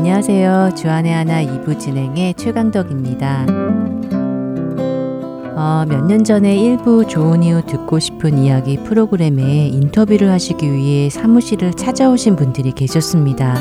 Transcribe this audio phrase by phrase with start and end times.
[0.00, 0.72] 안녕하세요.
[0.76, 3.46] 주안의 하나 2부 진행의 최강덕입니다.
[5.56, 11.72] 어, 몇 년 전에 일부 좋은 이유 듣고 싶은 이야기 프로그램에 인터뷰를 하시기 위해 사무실을
[11.72, 13.56] 찾아오신 분들이 계셨습니다.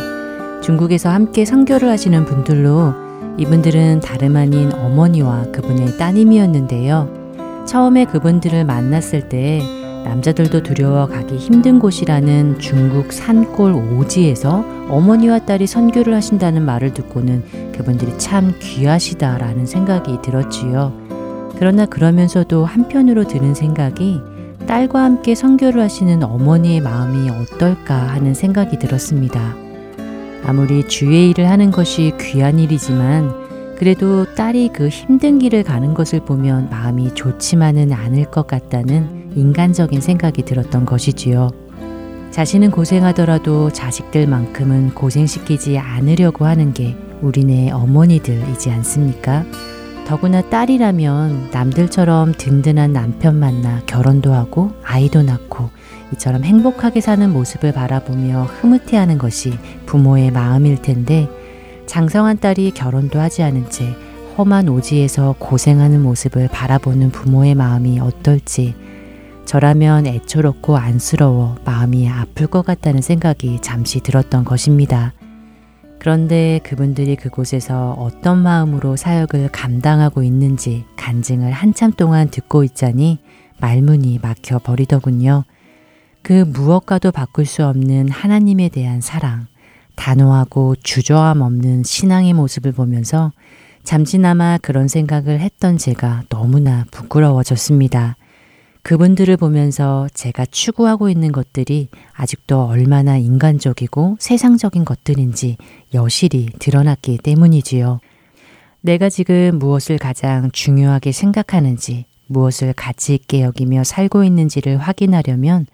[0.62, 2.94] 중국에서 함께 선교를 하시는 분들로
[3.38, 7.64] 이분들은 다름 아닌 어머니와 그분의 따님이었는데요.
[7.66, 9.62] 처음에 그분들을 만났을 때
[10.06, 18.16] 남자들도 두려워 가기 힘든 곳이라는 중국 산골 오지에서 어머니와 딸이 선교를 하신다는 말을 듣고는 그분들이
[18.20, 20.94] 참 귀하시다라는 생각이 들었지요.
[21.58, 24.22] 그러나 그러면서도 한편으로 드는 생각이
[24.68, 29.56] 딸과 함께 선교를 하시는 어머니의 마음이 어떨까 하는 생각이 들었습니다.
[30.46, 33.34] 아무리 주의 일을 하는 것이 귀한 일이지만
[33.78, 40.44] 그래도 딸이 그 힘든 길을 가는 것을 보면 마음이 좋지만은 않을 것 같다는 인간적인 생각이
[40.44, 41.52] 들었던 것이지요.
[42.32, 49.46] 자신은 고생하더라도 자식들만큼은 고생시키지 않으려고 하는 게 우리네 어머니들이지 않습니까?
[50.06, 55.70] 더구나 딸이라면 남들처럼 든든한 남편 만나 결혼도 하고 아이도 낳고
[56.14, 61.28] 이처럼 행복하게 사는 모습을 바라보며 흐뭇해하는 것이 부모의 마음일 텐데
[61.88, 63.96] 장성한 딸이 결혼도 하지 않은 채
[64.38, 68.76] 험한 오지에서 고생하는 모습을 바라보는 부모의 마음이 어떨지
[69.46, 75.14] 저라면 애처롭고 안쓰러워 마음이 아플 것 같다는 생각이 잠시 들었던 것입니다.
[76.00, 83.20] 그런데 그분들이 그곳에서 어떤 마음으로 사역을 감당하고 있는지 간증을 한참 동안 듣고 있자니
[83.60, 85.44] 말문이 막혀 버리더군요.
[86.22, 89.46] 그 무엇과도 바꿀 수 없는 하나님에 대한 사랑,
[89.96, 93.32] 단호하고 주저함 없는 신앙의 모습을 보면서
[93.84, 98.16] 잠시나마 그런 생각을 했던 제가 너무나 부끄러워졌습니다.
[98.86, 105.58] 그분들을 보면서 제가 추구하고 있는 것들이 아직도 얼마나 인간적이고 세상적인 것들인지
[105.96, 108.00] 여실히 드러났기 때문이지요.
[108.82, 115.66] 내가 지금 무엇을 가장 중요하게 생각하는지, 무엇을 가치 있게 여기며 살고 있는지를 확인하려면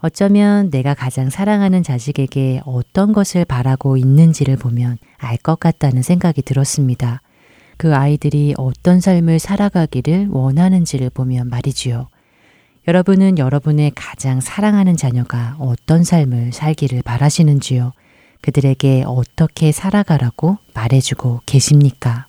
[0.00, 7.22] 어쩌면 내가 가장 사랑하는 자식에게 어떤 것을 바라고 있는지를 보면 알 것 같다는 생각이 들었습니다.
[7.78, 12.08] 그 아이들이 어떤 삶을 살아가기를 원하는지를 보면 말이지요.
[12.88, 17.92] 여러분은 여러분의 가장 사랑하는 자녀가 어떤 삶을 살기를 바라시는지요?
[18.40, 22.28] 그들에게 어떻게 살아가라고 말해주고 계십니까?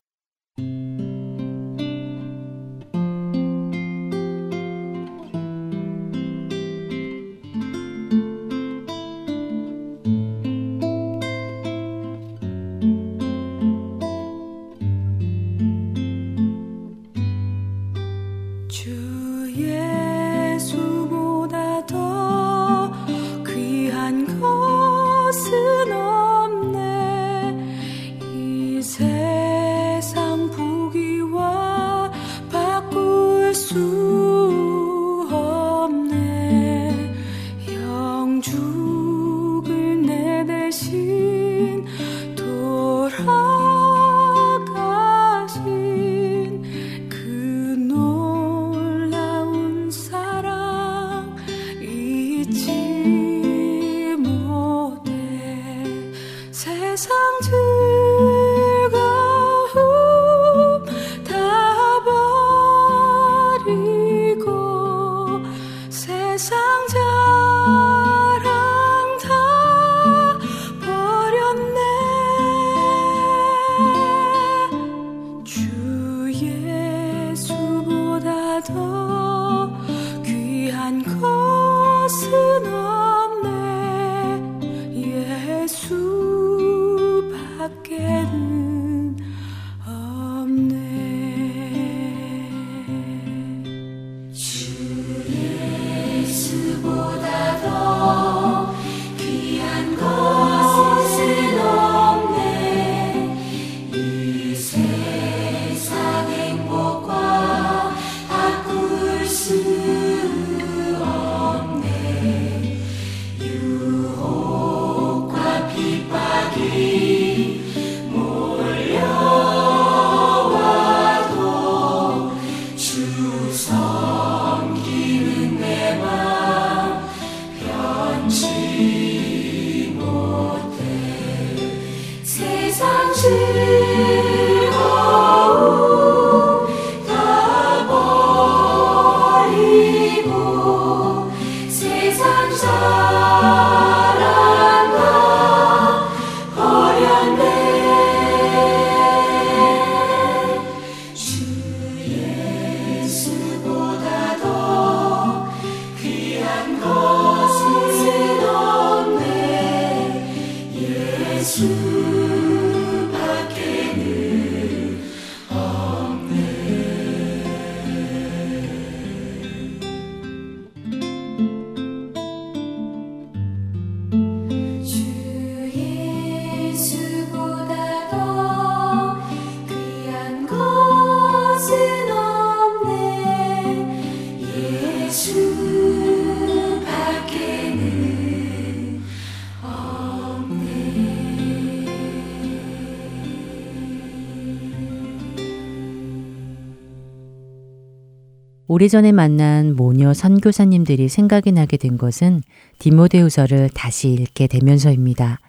[198.80, 202.42] 오래전에 만난 모녀 선교사님들이 생각이 나게 된 것은
[202.78, 205.42] 디모데후서를 다시 읽게 되면서입니다.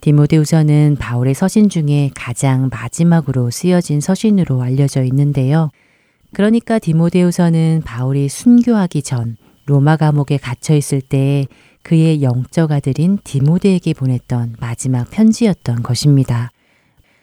[0.00, 5.68] 디모데후서는 바울의 서신 중에 가장 마지막으로 쓰여진 서신으로 알려져 있는데요.
[6.32, 9.36] 그러니까 디모데후서는 바울이 순교하기 전
[9.66, 11.46] 로마 감옥에 갇혀 있을 때
[11.82, 16.52] 그의 영적 아들인 디모데에게 보냈던 마지막 편지였던 것입니다.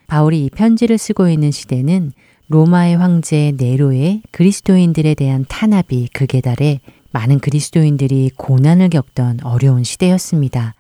[0.06, 2.12] 바울이 이 편지를 쓰고 있는 시대는
[2.48, 6.80] 로마의 황제 네로의 그리스도인들에 대한 탄압이 극에 달해
[7.12, 10.76] 많은 그리스도인들이 고난을 겪던 어려운 시대였습니다.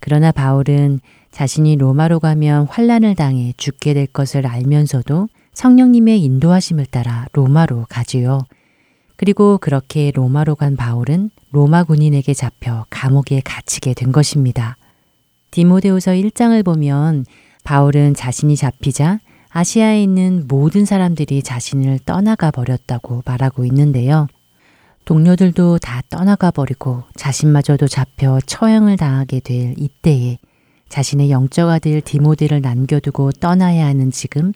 [0.00, 1.00] 그러나 바울은
[1.30, 8.40] 자신이 로마로 가면 환란을 당해 죽게 될 것을 알면서도 성령님의 인도하심을 따라 로마로 가지요.
[9.16, 14.76] 그리고 그렇게 로마로 간 바울은 로마 군인에게 잡혀 감옥에 갇히게 된 것입니다.
[15.50, 17.24] 디모데후서 1장을 보면
[17.64, 24.26] 바울은 자신이 잡히자 아시아에 있는 모든 사람들이 자신을 떠나가 버렸다고 말하고 있는데요.
[25.04, 30.38] 동료들도 다 떠나가 버리고 자신마저도 잡혀 처형을 당하게 될 이때에
[30.88, 34.52] 자신의 영적 아들 디모데를 남겨두고 떠나야 하는 지금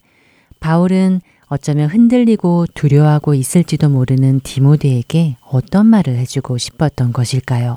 [0.60, 7.76] 바울은 어쩌면 흔들리고 두려워하고 있을지도 모르는 디모데에게 어떤 말을 해주고 싶었던 것일까요?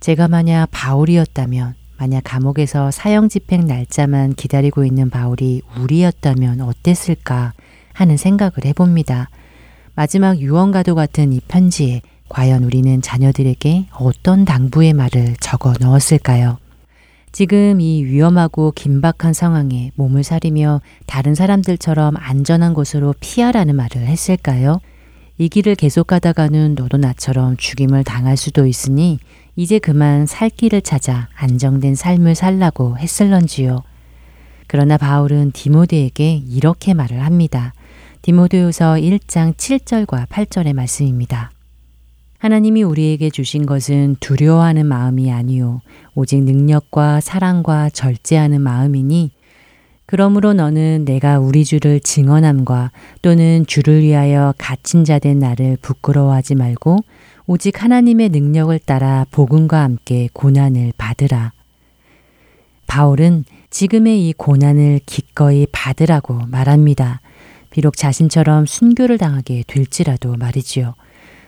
[0.00, 7.52] 제가 만약 바울이었다면, 만약 감옥에서 사형 집행 날짜만 기다리고 있는 바울이 우리였다면 어땠을까
[7.92, 9.28] 하는 생각을 해봅니다.
[9.96, 16.58] 마지막 유언과도 같은 이 편지에 과연 우리는 자녀들에게 어떤 당부의 말을 적어 넣었을까요?
[17.32, 24.80] 지금 이 위험하고 긴박한 상황에 몸을 사리며 다른 사람들처럼 안전한 곳으로 피하라는 말을 했을까요?
[25.36, 29.18] 이 길을 계속 가다가는 너도 나처럼 죽임을 당할 수도 있으니
[29.58, 33.82] 이제 그만 살 길을 찾아 안정된 삶을 살라고 했을런지요.
[34.68, 37.74] 그러나 바울은 디모데에게 이렇게 말을 합니다.
[38.22, 41.50] 디모데후서 1장 7절과 8절의 말씀입니다.
[42.38, 45.80] 하나님이 우리에게 주신 것은 두려워하는 마음이 아니요
[46.14, 49.32] 오직 능력과 사랑과 절제하는 마음이니
[50.08, 57.00] 그러므로 너는 내가 우리 주를 증언함과 또는 주를 위하여 갇힌 자 된 나를 부끄러워하지 말고
[57.46, 61.52] 오직 하나님의 능력을 따라 복음과 함께 고난을 받으라.
[62.86, 67.20] 바울은 지금의 이 고난을 기꺼이 받으라고 말합니다.
[67.68, 70.94] 비록 자신처럼 순교를 당하게 될지라도 말이지요.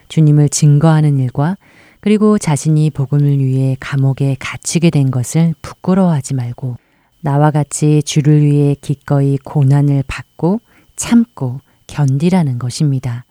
[0.08, 1.56] 주님을 증거하는 일과
[2.00, 6.76] 그리고 자신이 복음을 위해 감옥에 갇히게 된 것을 부끄러워하지 말고
[7.20, 10.60] 나와 같이 주를 위해 기꺼이 고난을 받고
[10.96, 13.24] 참고 견디라는 것입니다.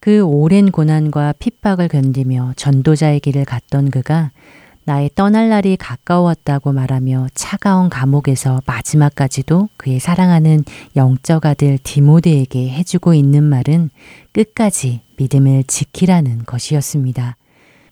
[0.00, 4.30] 그 오랜 고난과 핍박을 견디며 전도자의 길을 갔던 그가
[4.84, 10.64] 나의 떠날 날이 가까웠다고 말하며 차가운 감옥에서 마지막까지도 그의 사랑하는
[10.96, 13.90] 영적 아들 디모데에게 해주고 있는 말은
[14.32, 17.36] 끝까지 믿음을 지키라는 것이었습니다.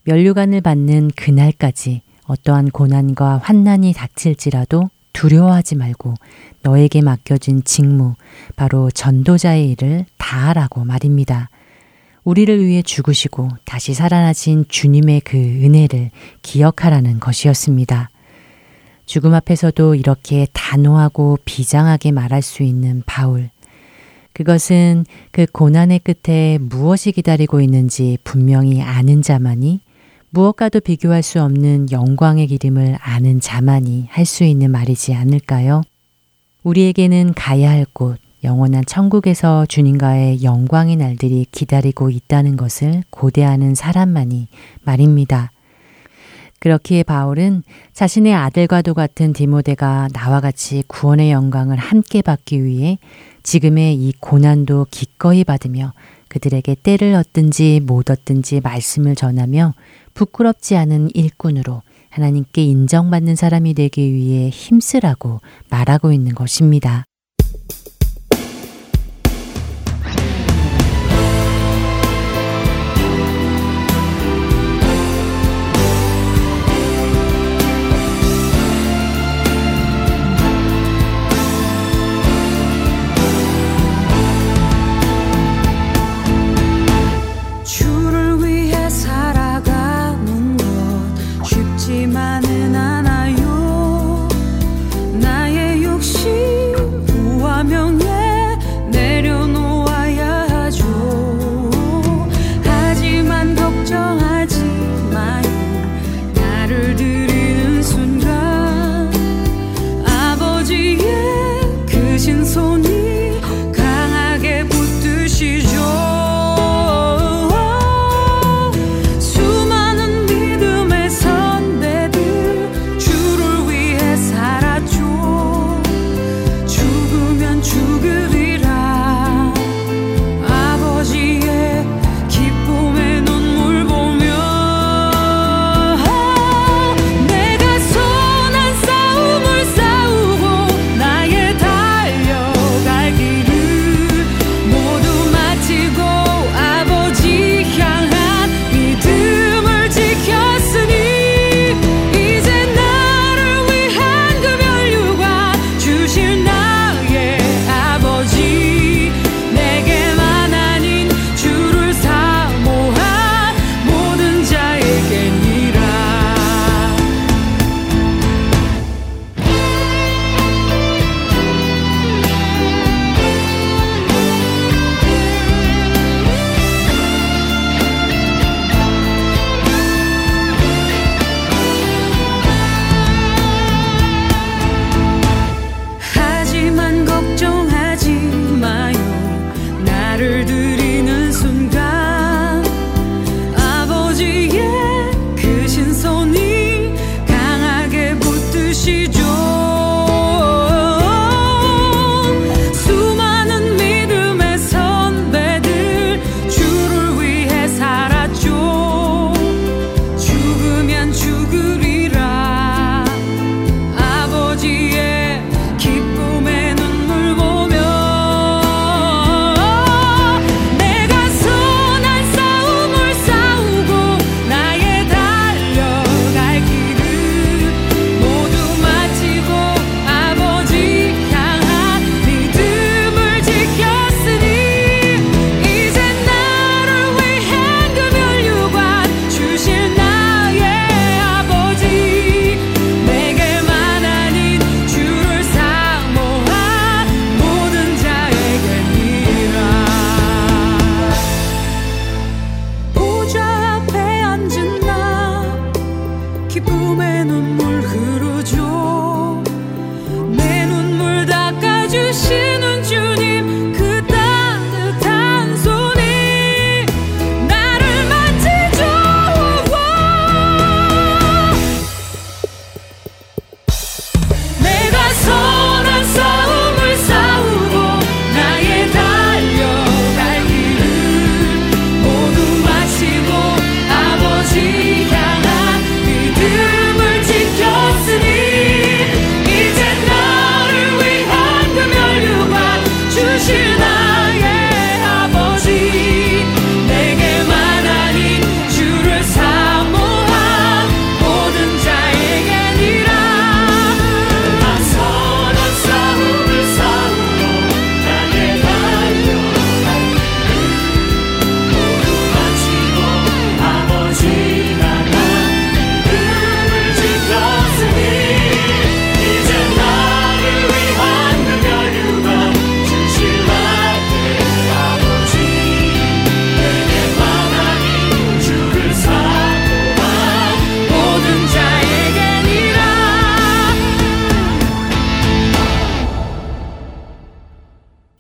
[0.05, 6.13] 면류관을 받는 그날까지 어떠한 고난과 환난이 닥칠지라도 두려워하지 말고
[6.63, 8.15] 너에게 맡겨진 직무,
[8.55, 11.49] 바로 전도자의 일을 다하라고 말입니다.
[12.23, 16.11] 우리를 위해 죽으시고 다시 살아나신 주님의 그 은혜를
[16.43, 18.11] 기억하라는 것이었습니다.
[19.07, 23.49] 죽음 앞에서도 이렇게 단호하고 비장하게 말할 수 있는 바울.
[24.35, 29.81] 그것은 그 고난의 끝에 무엇이 기다리고 있는지 분명히 아는 자만이
[30.37, 35.81] 무엇과도 비교할 수 없는 영광의 기름을 아는 자만이 할 수 있는 말이지 않을까요?
[36.63, 44.49] 우리에게는 가야 할 곳, 영원한 천국에서 주님과의 영광의 날들이 기다리고 있다는 것을 고대하는 사람만이
[44.83, 45.53] 말입니다.
[46.59, 47.63] 그렇기에 바울은
[47.95, 52.99] 자신의 아들과도 같은 디모데가 나와 같이 구원의 영광을 함께 받기 위해
[53.43, 55.95] 지금의 이 고난도 기꺼이 받으며
[56.29, 59.73] 그들에게 때를 얻든지 못 얻든지 말씀을 전하며
[60.17, 67.05] 부끄럽지 않은 일꾼으로 하나님께 인정받는 사람이 되기 위해 힘쓰라고 말하고 있는 것입니다.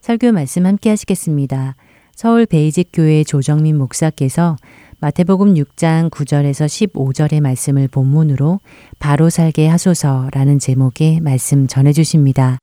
[0.06, 1.75] 설교 말씀 함께 하시겠습니다.
[2.14, 4.54] 서울 베이직 교회 조정민 목사께서
[5.00, 8.60] 마태복음 6장 9절에서 15절의 말씀을 본문으로
[9.00, 12.58] 바로 살게 하소서라는 제목의 말씀 전해 주십니다.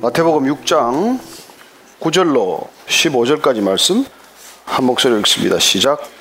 [0.00, 1.18] 마태복음 6장
[1.98, 4.04] 9절로 15절까지 말씀
[4.66, 5.58] 한 목소리로 읽습니다.
[5.58, 6.17] 시작.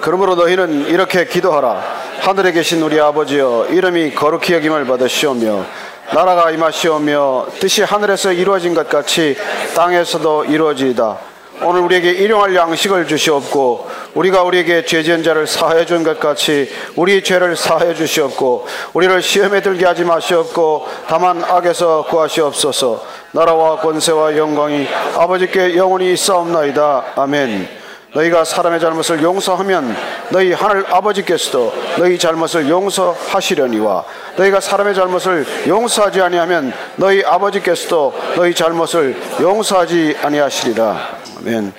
[0.00, 1.82] 그러므로 너희는 이렇게 기도하라.
[2.20, 5.64] 하늘에 계신 우리 아버지여 이름이 거룩히 여김을 받으시오며
[6.12, 9.36] 나라가 임하시오며 뜻이 하늘에서 이루어진 것 같이
[9.74, 11.18] 땅에서도 이루어지이다.
[11.62, 17.22] 오늘 우리에게 일용할 양식을 주시옵고 우리가 우리에게 죄 지은 자를 사하여 준 것 같이 우리
[17.24, 24.86] 죄를 사하여 주시옵고 우리를 시험에 들게 하지 마시옵고 다만 악에서 구하시옵소서 나라와 권세와 영광이
[25.16, 29.94] 아버지께 영원히 있사옵나이다 아멘 너희가 사람의 잘못을 용서하면
[30.30, 34.04] 너희 하늘 아버지께서도 너희 잘못을 용서하시려니와
[34.36, 41.18] 너희가 사람의 잘못을 용서하지 아니하면 너희 아버지께서도 너희 잘못을 용서하지 아니하시리라.
[41.40, 41.72] 아멘.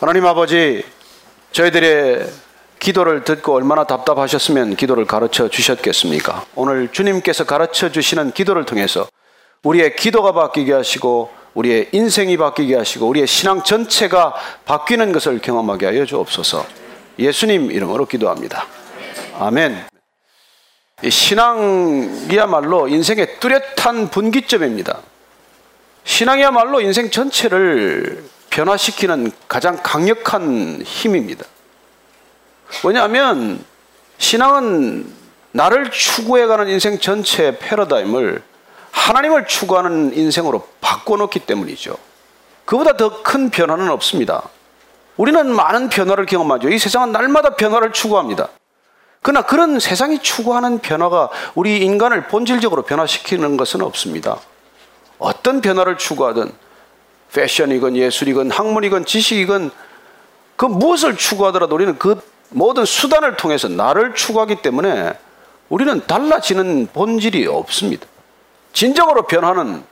[0.00, 0.84] 하나님 아버지
[1.52, 2.26] 저희들의
[2.78, 6.44] 기도를 듣고 얼마나 답답하셨으면 기도를 가르쳐 주셨겠습니까?
[6.54, 9.06] 오늘 주님께서 가르쳐 주시는 기도를 통해서
[9.64, 16.04] 우리의 기도가 바뀌게 하시고 우리의 인생이 바뀌게 하시고 우리의 신앙 전체가 바뀌는 것을 경험하게 하여
[16.04, 16.66] 주옵소서.
[17.18, 18.66] 예수님 이름으로 기도합니다.
[19.38, 19.86] 아멘.
[21.08, 25.00] 신앙이야말로 인생의 뚜렷한 분기점입니다.
[26.04, 31.44] 신앙이야말로 인생 전체를 변화시키는 가장 강력한 힘입니다.
[32.84, 33.64] 왜냐하면
[34.18, 35.12] 신앙은
[35.52, 38.42] 나를 추구해가는 인생 전체의 패러다임을
[38.92, 41.96] 하나님을 추구하는 인생으로 바꿔놓기 때문이죠.
[42.64, 44.48] 그보다 더 큰 변화는 없습니다.
[45.16, 46.68] 우리는 많은 변화를 경험하죠.
[46.70, 48.48] 이 세상은 날마다 변화를 추구합니다.
[49.22, 54.38] 그러나 그런 세상이 추구하는 변화가 우리 인간을 본질적으로 변화시키는 것은 없습니다.
[55.18, 56.50] 어떤 변화를 추구하든
[57.32, 59.70] 패션이건 예술이건 학문이건 지식이건
[60.56, 65.12] 그 무엇을 추구하더라도 우리는 그 모든 수단을 통해서 나를 추구하기 때문에
[65.68, 68.06] 우리는 달라지는 본질이 없습니다.
[68.72, 69.82] 진정으로 변하는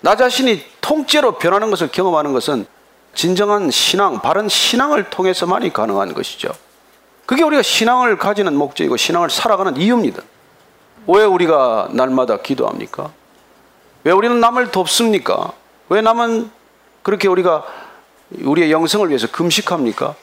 [0.00, 2.66] 나 자신이 통째로 변하는 것을 경험하는 것은
[3.14, 6.50] 진정한 신앙, 바른 신앙을 통해서만이 가능한 것이죠.
[7.26, 10.22] 그게 우리가 신앙을 가지는 목적이고 신앙을 살아가는 이유입니다.
[11.06, 13.12] 왜 우리가 날마다 기도합니까?
[14.04, 15.52] 왜 우리는 남을 돕습니까?
[15.88, 16.50] 왜 남은
[17.02, 17.64] 그렇게 우리가
[18.42, 20.14] 우리의 영성을 위해서 금식합니까?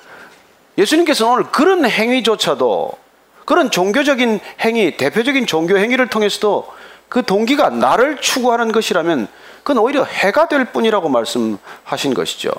[0.78, 2.92] 예수님께서는 오늘 그런 행위조차도
[3.46, 6.68] 그런 종교적인 행위, 대표적인 종교 행위를 통해서도
[7.12, 9.28] 그 동기가 나를 추구하는 것이라면
[9.64, 12.54] 그건 오히려 해가 될 뿐이라고 말씀하신 것이죠.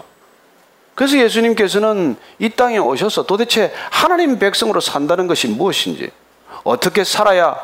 [0.95, 6.11] 그래서 예수님께서는 이 땅에 오셔서 도대체 하나님 백성으로 산다는 것이 무엇인지,
[6.65, 7.57] 어떻게 살아야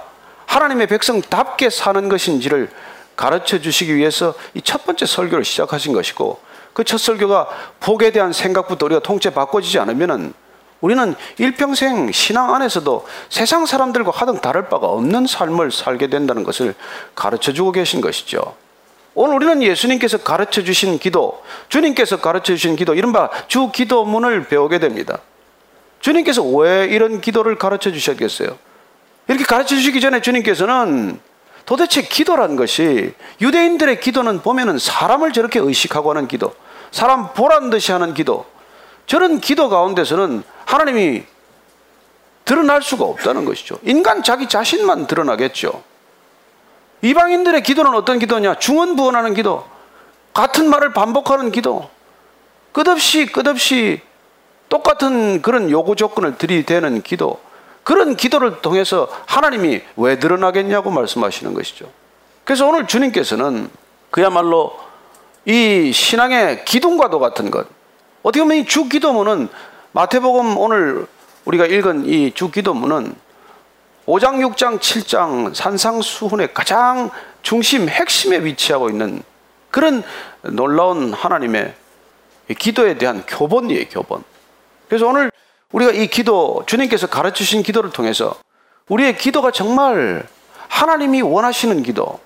[0.46, 2.70] 하나님의 백성답게 사는 것인지를
[3.16, 6.40] 가르쳐 주시기 위해서 이 첫 번째 설교를 시작하신 것이고,
[6.72, 7.48] 그 첫 설교가
[7.80, 10.32] 복에 대한 생각부터 우리가 통째 바꿔지지 않으면은
[10.80, 16.74] 우리는 일평생 신앙 안에서도 세상 사람들과 하등 다를 바가 없는 삶을 살게 된다는 것을
[17.14, 18.54] 가르쳐 주고 계신 것이죠.
[19.14, 25.18] 오늘 우리는 예수님께서 가르쳐 주신 기도, 주님께서 가르쳐 주신 기도, 이른바 주 기도문을 배우게 됩니다.
[26.00, 28.56] 주님께서 왜 이런 기도를 가르쳐 주셨겠어요?
[29.26, 31.18] 이렇게 가르쳐 주시기 전에 주님께서는
[31.66, 36.54] 도대체 기도란 것이 유대인들의 기도는 보면은 사람을 저렇게 의식하고 하는 기도,
[36.92, 38.46] 사람 보란 듯이 하는 기도,
[39.08, 41.24] 저런 기도 가운데서는 하나님이
[42.44, 43.78] 드러날 수가 없다는 것이죠.
[43.82, 45.82] 인간 자기 자신만 드러나겠죠.
[47.02, 48.56] 이방인들의 기도는 어떤 기도냐?
[48.56, 49.64] 중언부언하는 기도,
[50.34, 51.88] 같은 말을 반복하는 기도,
[52.72, 54.00] 끝없이 끝없이
[54.68, 57.40] 똑같은 그런 요구 조건을 들이대는 기도,
[57.84, 61.90] 그런 기도를 통해서 하나님이 왜 드러나겠냐고 말씀하시는 것이죠.
[62.44, 63.70] 그래서 오늘 주님께서는
[64.10, 64.78] 그야말로
[65.46, 67.77] 이 신앙의 기둥과도 같은 것,
[68.28, 69.48] 어떻게 보면 이 주 기도문은
[69.92, 71.06] 마태복음 오늘
[71.46, 73.14] 우리가 읽은 이 주 기도문은
[74.04, 77.08] 5장, 6장, 7장 산상수훈의 가장
[77.40, 79.22] 중심, 핵심에 위치하고 있는
[79.70, 80.02] 그런
[80.42, 81.74] 놀라운 하나님의
[82.58, 84.22] 기도에 대한 교본이에요, 교본.
[84.88, 85.30] 그래서 오늘
[85.72, 88.34] 우리가 이 기도, 주님께서 가르쳐 주신 기도를 통해서
[88.88, 90.26] 우리의 기도가 정말
[90.68, 92.20] 하나님이 원하시는 기도,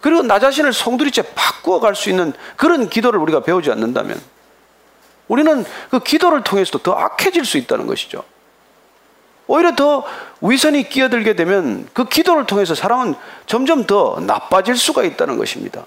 [0.00, 4.18] 그리고 나 자신을 송두리째 바꾸어 갈 수 있는 그런 기도를 우리가 배우지 않는다면
[5.28, 8.24] 우리는 그 기도를 통해서도 더 악해질 수 있다는 것이죠.
[9.46, 10.04] 오히려 더
[10.40, 13.14] 위선이 끼어들게 되면 그 기도를 통해서 사람은
[13.46, 15.84] 점점 더 나빠질 수가 있다는 것입니다.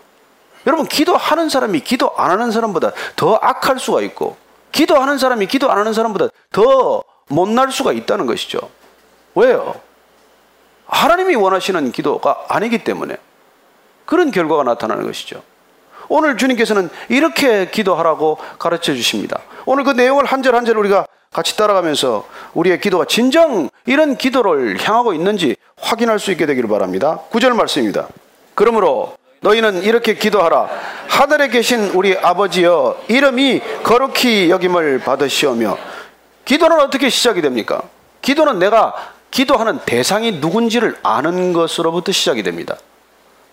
[0.67, 4.35] 여러분, 기도하는 사람이 기도 안 하는 사람보다 더 악할 수가 있고,
[4.71, 8.69] 기도하는 사람이 기도 안 하는 사람보다 더 못날 수가 있다는 것이죠.
[9.35, 9.79] 왜요?
[10.87, 13.17] 하나님이 원하시는 기도가 아니기 때문에
[14.05, 15.43] 그런 결과가 나타나는 것이죠.
[16.09, 19.39] 오늘 주님께서는 이렇게 기도하라고 가르쳐 주십니다.
[19.65, 24.77] 오늘 그 내용을 한 절 한 절 우리가 같이 따라가면서 우리의 기도가 진정 이런 기도를
[24.81, 27.19] 향하고 있는지 확인할 수 있게 되기를 바랍니다.
[27.29, 28.07] 구절 말씀입니다.
[28.53, 30.69] 그러므로 너희는 이렇게 기도하라.
[31.09, 35.77] 하늘에 계신 우리 아버지여 이름이 거룩히 여김을 받으시오며
[36.45, 37.81] 기도는 어떻게 시작이 됩니까?
[38.21, 38.93] 기도는 내가
[39.29, 42.77] 기도하는 대상이 누군지를 아는 것으로부터 시작이 됩니다.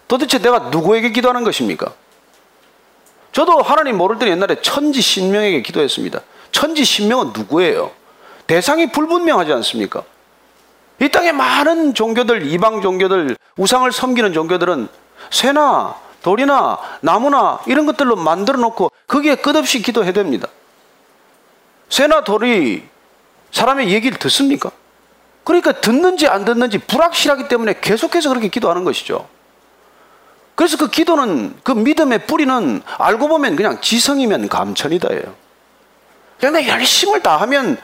[0.07, 1.93] 도대체 내가 누구에게 기도하는 것입니까?
[3.33, 6.21] 저도 하나님 모를 때는 옛날에 천지 신명에게 기도했습니다.
[6.53, 7.91] 천지 신명은 누구예요?
[8.47, 10.03] 대상이 불분명하지 않습니까?
[11.01, 14.89] 이 땅에 많은 종교들, 이방 종교들, 우상을 섬기는 종교들은
[15.31, 20.49] 새나 돌이나 나무나 이런 것들로 만들어 놓고 거기에 끝없이 기도해야 됩니다.
[21.89, 22.85] 새나 돌이
[23.51, 24.71] 사람의 얘기를 듣습니까?
[25.45, 29.29] 그러니까 듣는지 안 듣는지 불확실하기 때문에 계속해서 그렇게 기도하는 것이죠.
[30.55, 35.35] 그래서 그 기도는 그 믿음의 뿌리는 알고 보면 그냥 지성이면 감천이다예요.
[36.39, 37.79] 그냥 내 열심을 다하면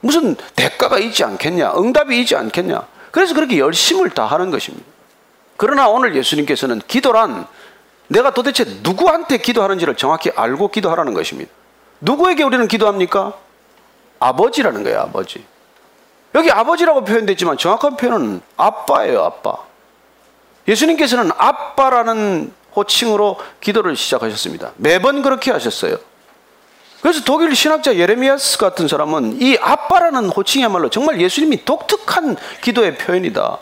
[0.00, 2.86] 무슨 대가가 있지 않겠냐, 응답이 있지 않겠냐.
[3.10, 4.84] 그래서 그렇게 열심을 다하는 것입니다.
[5.56, 7.46] 그러나 오늘 예수님께서는 기도란
[8.08, 11.50] 내가 도대체 누구한테 기도하는지를 정확히 알고 기도하라는 것입니다.
[12.00, 13.34] 누구에게 우리는 기도합니까?
[14.20, 15.44] 아버지라는 거예요, 아버지.
[16.34, 19.56] 여기 아버지라고 표현됐지만 정확한 표현은 아빠예요, 아빠.
[20.68, 24.72] 예수님께서는 아빠라는 호칭으로 기도를 시작하셨습니다.
[24.76, 25.96] 매번 그렇게 하셨어요.
[27.00, 33.58] 그래서 독일 신학자 예레미야스 같은 사람은 이 아빠라는 호칭이야말로 정말 예수님이 독특한 기도의 표현이다.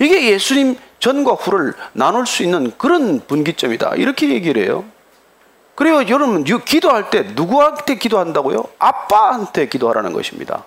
[0.00, 3.94] 이게 예수님 전과 후를 나눌 수 있는 그런 분기점이다.
[3.96, 4.84] 이렇게 얘기를 해요.
[5.74, 8.64] 그리고 여러분, 기도할 때 누구한테 기도한다고요?
[8.78, 10.64] 아빠한테 기도하라는 것입니다.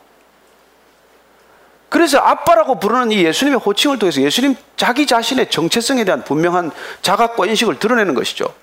[1.90, 6.72] 그래서 아빠라고 부르는 이 예수님의 호칭을 통해서 예수님 자기 자신의 정체성에 대한 분명한
[7.02, 8.54] 자각과 인식을 드러내는 것이죠.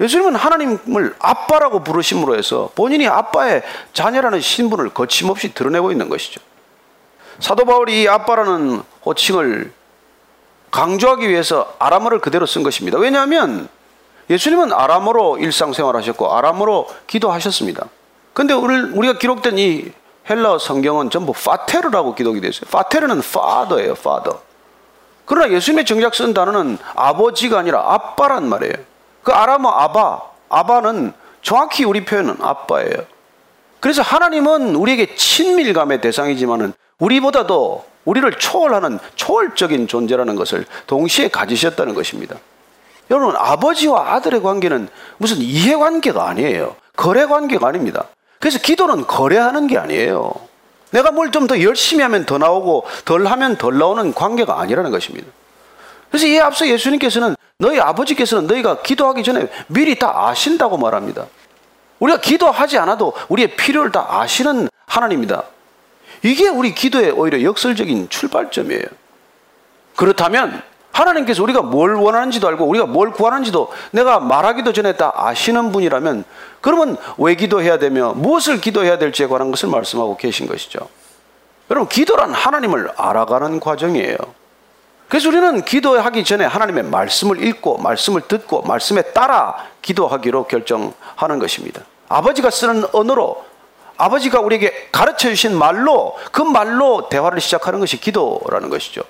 [0.00, 6.40] 예수님은 하나님을 아빠라고 부르심으로 해서 본인이 아빠의 자녀라는 신분을 거침없이 드러내고 있는 것이죠.
[7.38, 9.72] 사도 바울이 이 아빠라는 호칭을
[10.70, 12.98] 강조하기 위해서 아람어를 그대로 쓴 것입니다.
[12.98, 13.68] 왜냐하면
[14.30, 17.86] 예수님은 아람어로 일상생활 하셨고 아람어로 기도하셨습니다.
[18.32, 19.92] 근데 우리가 기록된 이
[20.30, 22.70] 헬라어 성경은 전부 파테르라고 기록이 되어 있어요.
[22.70, 24.38] 파테르는 father예요, father.
[25.24, 28.74] 그러나 예수님의 정작 쓴 단어는 아버지가 아니라 아빠란 말이에요.
[29.22, 31.12] 그 아람어 아바, 아바는
[31.42, 33.04] 정확히 우리 표현은 아빠예요.
[33.80, 42.36] 그래서 하나님은 우리에게 친밀감의 대상이지만은 우리보다도 우리를 초월하는 초월적인 존재라는 것을 동시에 가지셨다는 것입니다.
[43.10, 46.76] 여러분, 아버지와 아들의 관계는 무슨 이해관계가 아니에요.
[46.96, 48.06] 거래관계가 아닙니다.
[48.40, 50.32] 그래서 기도는 거래하는 게 아니에요.
[50.90, 55.28] 내가 뭘 좀 더 열심히 하면 더 나오고 덜 하면 덜 나오는 관계가 아니라는 것입니다.
[56.10, 61.26] 그래서 이에 앞서 예수님께서는 너희 아버지께서는 너희가 기도하기 전에 미리 다 아신다고 말합니다.
[62.00, 65.44] 우리가 기도하지 않아도 우리의 필요를 다 아시는 하나님이다.
[66.24, 68.84] 이게 우리 기도의 오히려 역설적인 출발점이에요.
[69.96, 70.62] 그렇다면
[71.00, 76.24] 하나님께서 우리가 뭘 원하는지도 알고 우리가 뭘 구하는지도 내가 말하기도 전에 다 아시는 분이라면
[76.60, 80.88] 그러면 왜 기도해야 되며 무엇을 기도해야 될지에 관한 것을 말씀하고 계신 것이죠.
[81.70, 84.16] 여러분, 기도란 하나님을 알아가는 과정이에요.
[85.08, 91.82] 그래서 우리는 기도하기 전에 하나님의 말씀을 읽고, 말씀을 듣고, 말씀에 따라 기도하기로 결정하는 것입니다.
[92.08, 93.44] 아버지가 쓰는 언어로
[93.96, 99.02] 아버지가 우리에게 가르쳐 주신 말로 그 말로 대화를 시작하는 것이 기도라는 것이죠.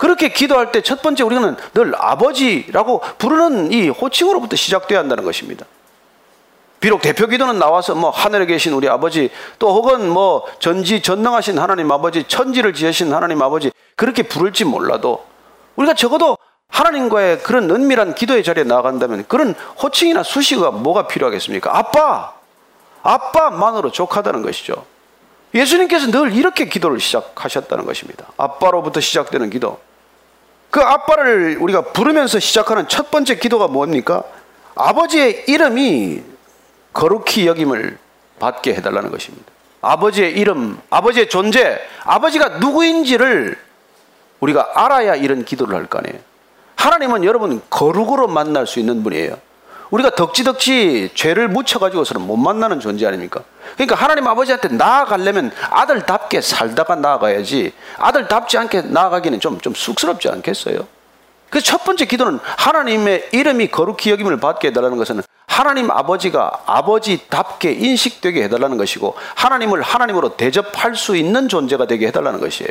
[0.00, 5.66] 그렇게 기도할 때 첫 번째 우리는 늘 아버지라고 부르는 이 호칭으로부터 시작돼야 한다는 것입니다.
[6.80, 11.92] 비록 대표 기도는 나와서 뭐 하늘에 계신 우리 아버지 또 혹은 뭐 전지 전능하신 하나님
[11.92, 15.26] 아버지 천지를 지으신 하나님 아버지 그렇게 부를지 몰라도
[15.76, 21.76] 우리가 적어도 하나님과의 그런 은밀한 기도의 자리에 나간다면 그런 호칭이나 수식어가 뭐가 필요하겠습니까?
[21.76, 22.32] 아빠!
[23.02, 24.86] 아빠만으로 족하다는 것이죠.
[25.52, 28.26] 예수님께서 늘 이렇게 기도를 시작하셨다는 것입니다.
[28.38, 29.78] 아빠로부터 시작되는 기도.
[30.70, 34.22] 그 아빠를 우리가 부르면서 시작하는 첫 번째 기도가 뭡니까?
[34.74, 36.22] 아버지의 이름이
[36.92, 37.98] 거룩히 여김을
[38.38, 39.46] 받게 해달라는 것입니다.
[39.82, 43.58] 아버지의 이름, 아버지의 존재, 아버지가 누구인지를
[44.40, 46.18] 우리가 알아야 이런 기도를 할 거 아니에요.
[46.76, 49.36] 하나님은 여러분 거룩으로 만날 수 있는 분이에요.
[49.90, 53.42] 우리가 덕지덕지 죄를 묻혀가지고서는 못 만나는 존재 아닙니까?
[53.74, 60.86] 그러니까 하나님 아버지한테 나아가려면 아들답게 살다가 나아가야지 아들답지 않게 나아가기는 좀, 좀 쑥스럽지 않겠어요?
[61.50, 68.44] 그 첫 번째 기도는 하나님의 이름이 거룩히 여김을 받게 해달라는 것은 하나님 아버지가 아버지답게 인식되게
[68.44, 72.70] 해달라는 것이고 하나님을 하나님으로 대접할 수 있는 존재가 되게 해달라는 것이에요.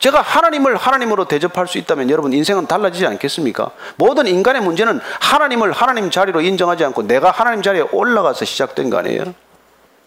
[0.00, 3.70] 제가 하나님을 하나님으로 대접할 수 있다면 여러분 인생은 달라지지 않겠습니까?
[3.96, 9.34] 모든 인간의 문제는 하나님을 하나님 자리로 인정하지 않고 내가 하나님 자리에 올라가서 시작된 거 아니에요?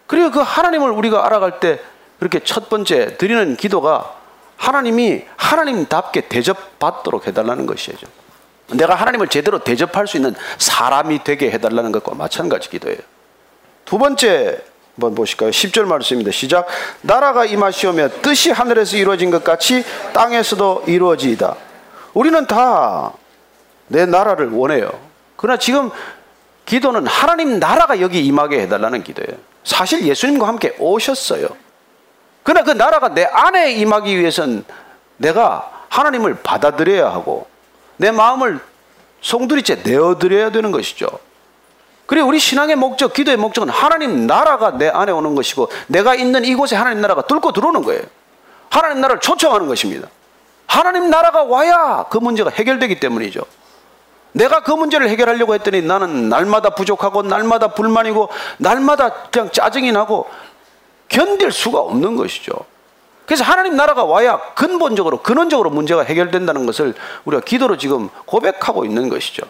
[0.08, 1.80] 그리고 그 하나님을 우리가 알아갈 때
[2.18, 4.16] 그렇게 첫 번째 드리는 기도가
[4.58, 8.08] 하나님이 하나님답게 대접받도록 해달라는 것이죠.
[8.72, 12.98] 내가 하나님을 제대로 대접할 수 있는 사람이 되게 해달라는 것과 마찬가지 기도예요.
[13.86, 14.64] 두 번째
[14.96, 15.50] 한번 보실까요?
[15.50, 16.32] 10절 말씀입니다.
[16.32, 16.68] 시작.
[17.02, 21.56] 나라가 임하시오며 뜻이 하늘에서 이루어진 것 같이 땅에서도 이루어지이다.
[22.14, 23.14] 우리는 다
[23.88, 24.90] 내 나라를 원해요.
[25.36, 25.92] 그러나 지금
[26.66, 29.38] 기도는 하나님 나라가 여기 임하게 해달라는 기도예요.
[29.64, 31.48] 사실 예수님과 함께 오셨어요.
[32.44, 34.66] 그러나 그 나라가 내 안에 임하기 위해선
[35.18, 37.48] 내가 하나님을 받아들여야 하고
[37.98, 38.60] 내 마음을
[39.22, 41.08] 송두리째 내어드려야 되는 것이죠.
[42.06, 46.76] 그리고 우리 신앙의 목적, 기도의 목적은 하나님 나라가 내 안에 오는 것이고 내가 있는 이곳에
[46.76, 48.02] 하나님 나라가 뚫고 들어오는 거예요.
[48.70, 50.10] 하나님 나라를 초청하는 것입니다.
[50.68, 53.42] 하나님 나라가 와야 그 문제가 해결되기 때문이죠.
[54.34, 60.28] 내가 그 문제를 해결하려고 했더니 나는 날마다 부족하고 날마다 불만이고 날마다 그냥 짜증이 나고
[61.08, 62.54] 견딜 수가 없는 것이죠.
[63.26, 66.94] 그래서 하나님 나라가 와야 근본적으로 근원적으로 문제가 해결된다는 것을
[67.26, 69.44] 우리가 기도로 지금 고백하고 있는 것이죠.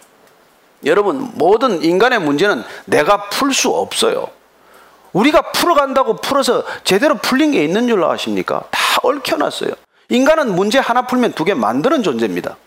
[0.85, 4.27] 여러분 모든 인간의 문제는 내가 풀 수 없어요.
[5.13, 8.63] 우리가 풀어간다고 풀어서 제대로 풀린 게 있는 줄 아십니까?
[8.71, 9.71] 다 얽혀놨어요.
[10.09, 12.57] 인간은 문제 하나 풀면 두 개 만드는 존재입니다.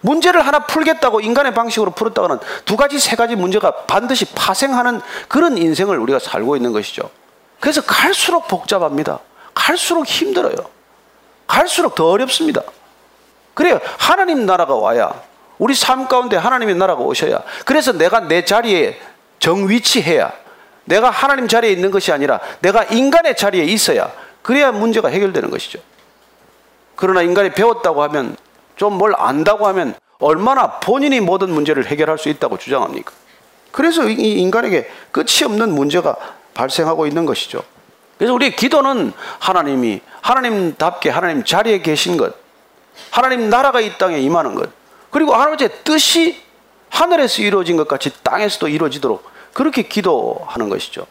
[0.00, 5.98] 문제를 하나 풀겠다고 인간의 방식으로 풀었다가는 두 가지, 세 가지 문제가 반드시 파생하는 그런 인생을
[5.98, 7.08] 우리가 살고 있는 것이죠.
[7.60, 9.20] 그래서 갈수록 복잡합니다.
[9.54, 10.54] 갈수록 힘들어요.
[11.46, 12.62] 갈수록 더 어렵습니다.
[13.54, 13.78] 그래요.
[13.98, 15.12] 하나님 나라가 와야
[15.58, 18.98] 우리 삶 가운데 하나님의 나라가 오셔야 그래서 내가 내 자리에
[19.38, 20.32] 정위치해야
[20.84, 24.10] 내가 하나님 자리에 있는 것이 아니라 내가 인간의 자리에 있어야
[24.42, 25.78] 그래야 문제가 해결되는 것이죠.
[26.96, 28.36] 그러나 인간이 배웠다고 하면
[28.76, 33.12] 좀 뭘 안다고 하면 얼마나 본인이 모든 문제를 해결할 수 있다고 주장합니까?
[33.72, 36.16] 그래서 이 인간에게 끝이 없는 문제가
[36.54, 37.62] 발생하고 있는 것이죠.
[38.18, 42.34] 그래서 우리의 기도는 하나님이 하나님답게 하나님 자리에 계신 것,
[43.10, 44.70] 하나님 나라가 이 땅에 임하는 것,
[45.14, 46.42] 그리고 하나님의 뜻이
[46.88, 51.06] 하늘에서 이루어진 것 같이 땅에서도 이루어지도록 그렇게 기도하는 것이죠.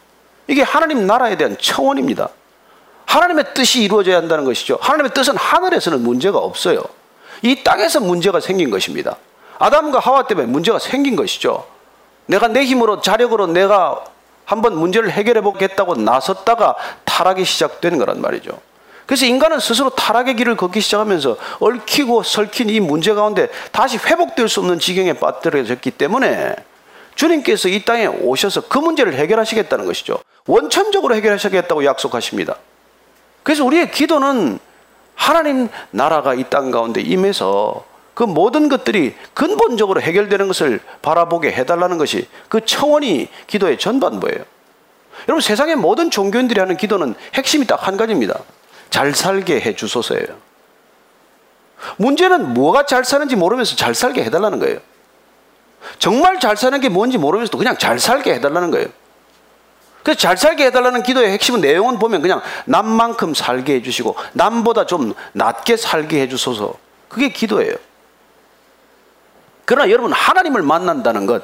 [0.46, 2.28] 이게 하나님 나라에 대한 청원입니다.
[3.06, 4.78] 하나님의 뜻이 이루어져야 한다는 것이죠.
[4.82, 6.84] 하나님의 뜻은 하늘에서는 문제가 없어요.
[7.40, 9.16] 이 땅에서 문제가 생긴 것입니다.
[9.58, 11.66] 아담과 하와 때문에 문제가 생긴 것이죠.
[12.26, 14.04] 내가 내 힘으로 자력으로 내가
[14.44, 18.60] 한번 문제를 해결해 보겠다고 나섰다가 타락이 시작된 거란 말이죠.
[19.06, 24.60] 그래서 인간은 스스로 타락의 길을 걷기 시작하면서 얽히고 설킨 이 문제 가운데 다시 회복될 수
[24.60, 26.54] 없는 지경에 빠뜨려졌기 때문에
[27.14, 30.18] 주님께서 이 땅에 오셔서 그 문제를 해결하시겠다는 것이죠.
[30.46, 32.56] 원천적으로 해결하시겠다고 약속하십니다.
[33.42, 34.58] 그래서 우리의 기도는
[35.14, 42.26] 하나님 나라가 이 땅 가운데 임해서 그 모든 것들이 근본적으로 해결되는 것을 바라보게 해달라는 것이
[42.48, 44.44] 그 청원이 기도의 전반부예요.
[45.28, 48.40] 여러분 세상의 모든 종교인들이 하는 기도는 핵심이 딱 한 가지입니다.
[48.94, 50.28] 잘 살게 해 주소서예요.
[51.96, 54.78] 문제는 뭐가 잘 사는지 모르면서 잘 살게 해달라는 거예요.
[55.98, 58.86] 정말 잘 사는 게 뭔지 모르면서도 그냥 잘 살게 해달라는 거예요.
[60.04, 65.76] 그래서 잘 살게 해달라는 기도의 핵심은 내용은 보면 그냥 남만큼 살게 해주시고 남보다 좀 낮게
[65.76, 66.74] 살게 해주소서.
[67.08, 67.74] 그게 기도예요.
[69.64, 71.42] 그러나 여러분 하나님을 만난다는 것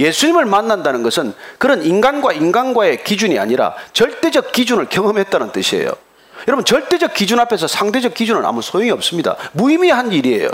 [0.00, 6.07] 예수님을 만난다는 것은 그런 인간과 인간과의 기준이 아니라 절대적 기준을 경험했다는 뜻이에요.
[6.46, 9.36] 여러분, 절대적 기준 앞에서 상대적 기준은 아무 소용이 없습니다.
[9.52, 10.48] 무의미한 일이에요.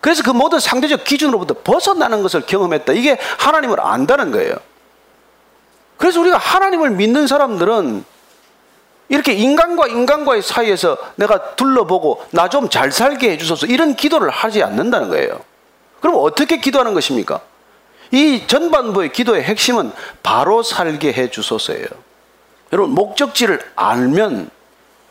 [0.00, 2.92] 그래서 그 모든 상대적 기준으로부터 벗어나는 것을 경험했다.
[2.92, 4.54] 이게 하나님을 안다는 거예요.
[5.96, 8.04] 그래서 우리가 하나님을 믿는 사람들은
[9.08, 15.08] 이렇게 인간과 인간과의 사이에서 내가 둘러보고 나 좀 잘 살게 해주소서 이런 기도를 하지 않는다는
[15.08, 15.40] 거예요.
[16.00, 17.40] 그럼 어떻게 기도하는 것입니까?
[18.12, 21.86] 이 전반부의 기도의 핵심은 바로 살게 해주소서예요.
[22.72, 24.50] 여러분, 목적지를 알면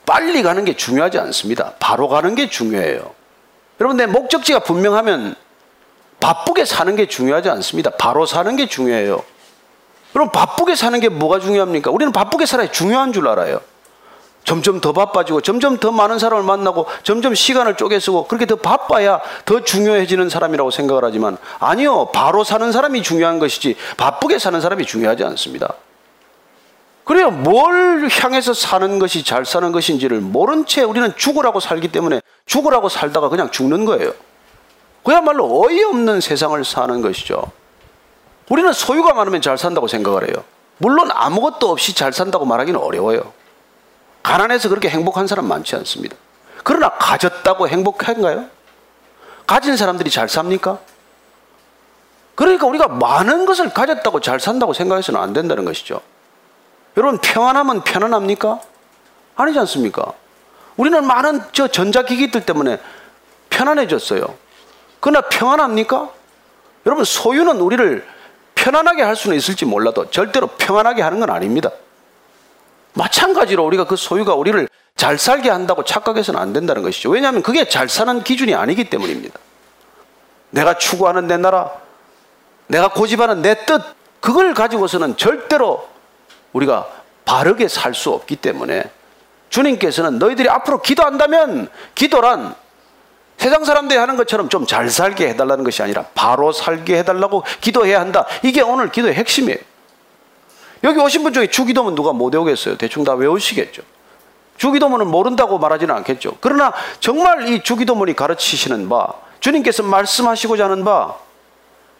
[0.06, 1.74] 빨리 가는 게 중요하지 않습니다.
[1.80, 3.13] 바로 가는 게 중요해요.
[3.80, 5.36] 여러분, 내 목적지가 분명하면
[6.20, 7.91] 바쁘게 사는 게 중요하지 않습니다.
[7.91, 9.24] 바로 사는 게 중요해요.
[10.13, 11.91] 그럼 바쁘게 사는 게 뭐가 중요합니까?
[11.91, 13.60] 우리는 바쁘게 살아야 중요한 줄 알아요.
[14.46, 19.20] 점점 더 바빠지고 점점 더 많은 사람을 만나고 점점 시간을 쪼개 쓰고 그렇게 더 바빠야
[19.44, 22.12] 더 중요해지는 사람이라고 생각을 하지만 아니요.
[22.13, 25.74] 바로 사는 사람이 중요한 것이지 바쁘게 사는 사람이 중요하지 않습니다.
[27.06, 27.30] 그래요.
[27.30, 33.30] 뭘 향해서 사는 것이 잘 사는 것인지를 모른 채 우리는 죽으라고 살기 때문에 죽으라고 살다가
[33.30, 34.12] 그냥 죽는 거예요.
[35.04, 37.52] 그야말로 어이없는 세상을 사는 것이죠.
[38.50, 40.44] 우리는 소유가 많으면 잘 산다고 생각을 해요.
[40.80, 43.34] 물론 아무것도 없이 잘 산다고 말하기는 어려워요.
[44.24, 46.15] 가난해서 그렇게 행복한 사람 많지 않습니다.
[46.63, 48.46] 그러나 가졌다고 행복한가요?
[49.46, 50.80] 가진 사람들이 잘 삽니까?
[52.34, 56.02] 그러니까 우리가 많은 것을 가졌다고 잘 산다고 생각해서는 안 된다는 것이죠.
[56.97, 58.62] 여러분, 평안하면 편안합니까?
[59.36, 60.13] 아니지 않습니까?
[60.77, 62.79] 우리는 많은 저 전자기기들 때문에
[63.49, 64.25] 편안해졌어요.
[64.99, 66.10] 그러나 평안합니까?
[66.86, 68.05] 여러분, 소유는 우리를
[68.55, 71.71] 편안하게 할 수는 있을지 몰라도 절대로 평안하게 하는 건 아닙니다.
[72.93, 77.10] 마찬가지로 우리가 그 소유가 우리를 잘 살게 한다고 착각해서는 안 된다는 것이죠.
[77.10, 79.38] 왜냐하면 그게 잘 사는 기준이 아니기 때문입니다.
[80.51, 81.71] 내가 추구하는 내 나라,
[82.67, 83.81] 내가 고집하는 내 뜻,
[84.21, 85.88] 그걸 가지고서는 절대로
[86.56, 86.88] 우리가
[87.26, 88.84] 바르게 살 수 없기 때문에
[89.50, 92.56] 주님께서는 너희들이 앞으로 기도한다면 기도란
[93.38, 98.26] 세상 사람들이 하는 것처럼 좀 잘 살게 해달라는 것이 아니라 바로 살게 해달라고 기도해야 한다.
[98.44, 99.60] 이게 오늘 기도의 핵심이에요.
[100.84, 102.78] 여기 오신 분 중에 주기도문 누가 못 외우겠어요?
[102.78, 103.82] 대충 다 외우시겠죠.
[104.58, 106.38] 주기도문은 모른다고 말하지는 않겠죠.
[106.39, 109.08] 그러나 정말 이 주기도문이 가르치시는 바,
[109.41, 111.15] 주님께서 말씀하시고자 하는 바,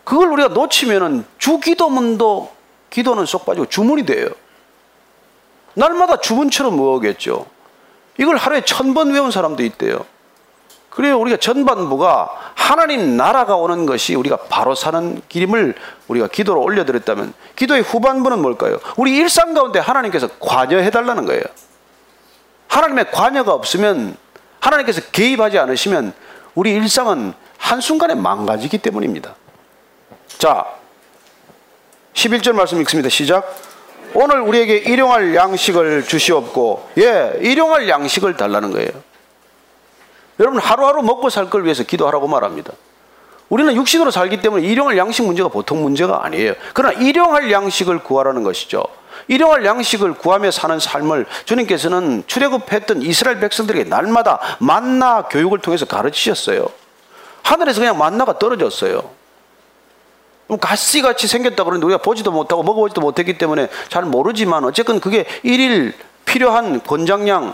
[0.04, 2.54] 그걸 우리가 놓치면은 주기도문도
[2.90, 4.30] 기도는 쏙 빠지고 주문이 돼요.
[5.76, 7.46] 날마다 주문처럼 외우겠죠.
[8.18, 10.06] 이걸 하루에 천 번 외운 사람도 있대요.
[10.90, 11.20] 그래요.
[11.20, 15.76] 우리가 전반부가 하나님 나라가 오는 것이 우리가 바로 사는 길임을
[16.08, 18.80] 우리가 기도로 올려드렸다면 기도의 후반부는 뭘까요?
[18.96, 21.42] 우리 일상 가운데 하나님께서 관여해 달라는 거예요.
[22.70, 24.16] 하나님의 관여가 없으면
[24.62, 26.14] 하나님께서 개입하지 않으시면
[26.56, 29.36] 우리 일상은 한순간에 망가지기 때문입니다.
[30.38, 30.66] 자,
[32.14, 33.10] 11절 말씀 읽습니다.
[33.10, 33.54] 시작.
[34.16, 38.90] 오늘 우리에게 일용할 양식을 주시옵고, 예, 일용할 양식을 달라는 거예요.
[40.40, 42.74] 여러분 하루하루 먹고 살 걸 위해서 기도하라고 말합니다.
[43.50, 46.54] 우리는 육신으로 살기 때문에 일용할 양식 문제가 보통 문제가 아니에요.
[46.74, 48.84] 그러나 일용할 양식을 구하라는 것이죠.
[49.28, 56.68] 일용할 양식을 구하며 사는 삶을 주님께서는 출애굽했던 이스라엘 백성들에게 날마다 만나 교육을 통해서 가르치셨어요.
[57.44, 59.10] 하늘에서 그냥 만나가 떨어졌어요.
[60.60, 65.94] 가시같이 생겼다 그러는데 우리가 보지도 못하고 먹어보지도 못했기 때문에 잘 모르지만 어쨌든 그게 일일
[66.26, 67.54] 필요한 권장량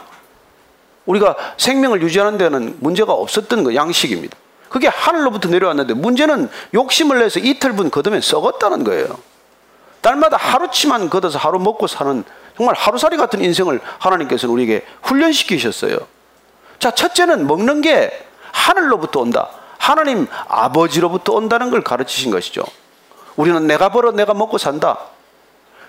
[1.05, 4.37] 우리가 생명을 유지하는 데는 문제가 없었던 거 양식입니다.
[4.69, 9.19] 그게 하늘로부터 내려왔는데 문제는 욕심을 내서 이틀분 걷으면 썩었다는 거예요.
[10.01, 12.23] 날마다 하루치만 걷어서 하루 먹고 사는
[12.57, 15.97] 정말 하루살이 같은 인생을 하나님께서는 우리에게 훈련시키셨어요.
[16.79, 18.11] 자, 첫째는 먹는 게
[18.51, 19.49] 하늘로부터 온다.
[19.77, 22.63] 하나님 아버지로부터 온다는 걸 가르치신 것이죠.
[23.41, 24.99] 우리는 내가 벌어 내가 먹고 산다.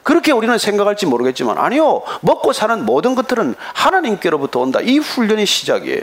[0.02, 2.02] 그렇게 우리는 생각할지 모르겠지만 아니요.
[2.22, 4.80] 먹고 사는 모든 것들은 하나님께로부터 온다.
[4.82, 6.00] 이 훈련이 시작이에요.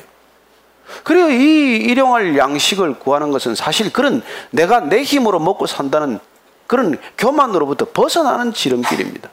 [1.03, 6.19] 그리고 이 일용할 양식을 구하는 것은 사실 그런 내가 내 힘으로 먹고 산다는
[6.67, 9.27] 그런 교만으로부터 벗어나는 지름길입니다.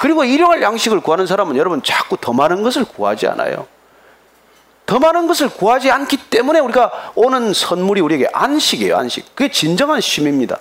[0.00, 3.68] 그리고 일용할 양식을 구하는 사람은 여러분 자꾸 더 많은 것을 구하지 않아요.
[4.86, 9.36] 더 많은 것을 구하지 않기 때문에 우리가 오는 선물이 우리에게 안식이에요, 안식.
[9.36, 10.58] 그게 진정한 쉼입니다.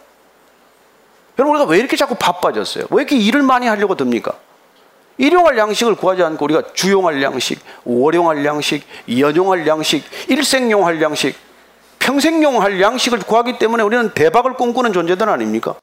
[1.38, 2.86] 여러분 우리가 왜 이렇게 자꾸 바빠졌어요?
[2.90, 4.34] 왜 이렇게 일을 많이 하려고 듭니까?
[5.18, 11.36] 일용할 양식을 구하지 않고 우리가 주용할 양식, 월용할 양식, 연용할 양식, 일생용할 양식,
[12.00, 15.76] 평생용할 양식을 구하기 때문에 우리는 대박을 꿈꾸는 존재들 아닙니까?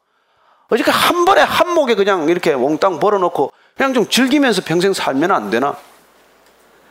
[0.69, 5.51] 어저께 한 번에 한 목에 그냥 이렇게 몽땅 벌어놓고 그냥 좀 즐기면서 평생 살면 안
[5.51, 5.77] 되나?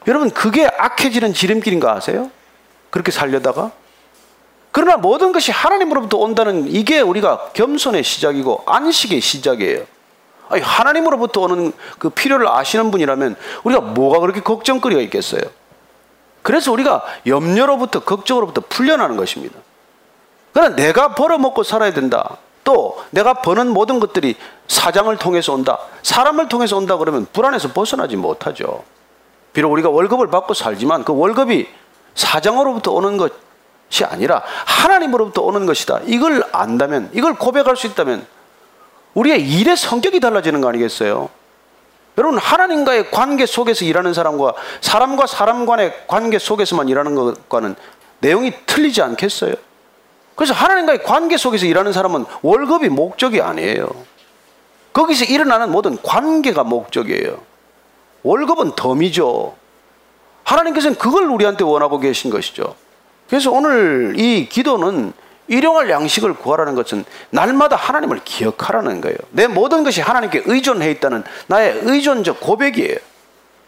[0.07, 2.31] 여러분 그게 악해지는 지름길인가 아세요?
[2.89, 3.71] 그렇게 살려다가
[4.71, 9.83] 그러나 모든 것이 하나님으로부터 온다는 이게 우리가 겸손의 시작이고 안식의 시작이에요.
[10.49, 15.41] 아니, 하나님으로부터 오는 그 필요를 아시는 분이라면 우리가 뭐가 그렇게 걱정거리가 있겠어요?
[16.41, 19.59] 그래서 우리가 염려로부터 걱정으로부터 풀려나는 것입니다.
[20.53, 22.37] 그러나 내가 벌어먹고 살아야 된다.
[22.63, 24.35] 또 내가 버는 모든 것들이
[24.67, 25.79] 사장을 통해서 온다.
[26.03, 28.83] 사람을 통해서 온다 그러면 불안에서 벗어나지 못하죠.
[29.53, 31.67] 비록 우리가 월급을 받고 살지만 그 월급이
[32.15, 33.33] 사장으로부터 오는 것
[33.99, 36.01] 이 아니라 하나님으로부터 오는 것이다.
[36.05, 38.25] 이걸 안다면, 이걸 고백할 수 있다면
[39.13, 41.29] 우리의 일의 성격이 달라지는 거 아니겠어요?
[42.17, 47.75] 여러분, 하나님과의 관계 속에서 일하는 사람과 사람과 사람 간의 관계 속에서만 일하는 것과는
[48.19, 49.55] 내용이 틀리지 않겠어요?
[50.35, 53.89] 그래서 하나님과의 관계 속에서 일하는 사람은 월급이 목적이 아니에요.
[54.93, 57.39] 거기서 일어나는 모든 관계가 목적이에요.
[58.23, 59.55] 월급은 덤이죠.
[60.43, 62.75] 하나님께서는 그걸 우리한테 원하고 계신 것이죠.
[63.31, 65.13] 그래서 오늘 이 기도는
[65.47, 69.15] 일용할 양식을 구하라는 것은 날마다 하나님을 기억하라는 거예요.
[69.29, 72.97] 내 모든 것이 하나님께 의존해 있다는 나의 의존적 고백이에요.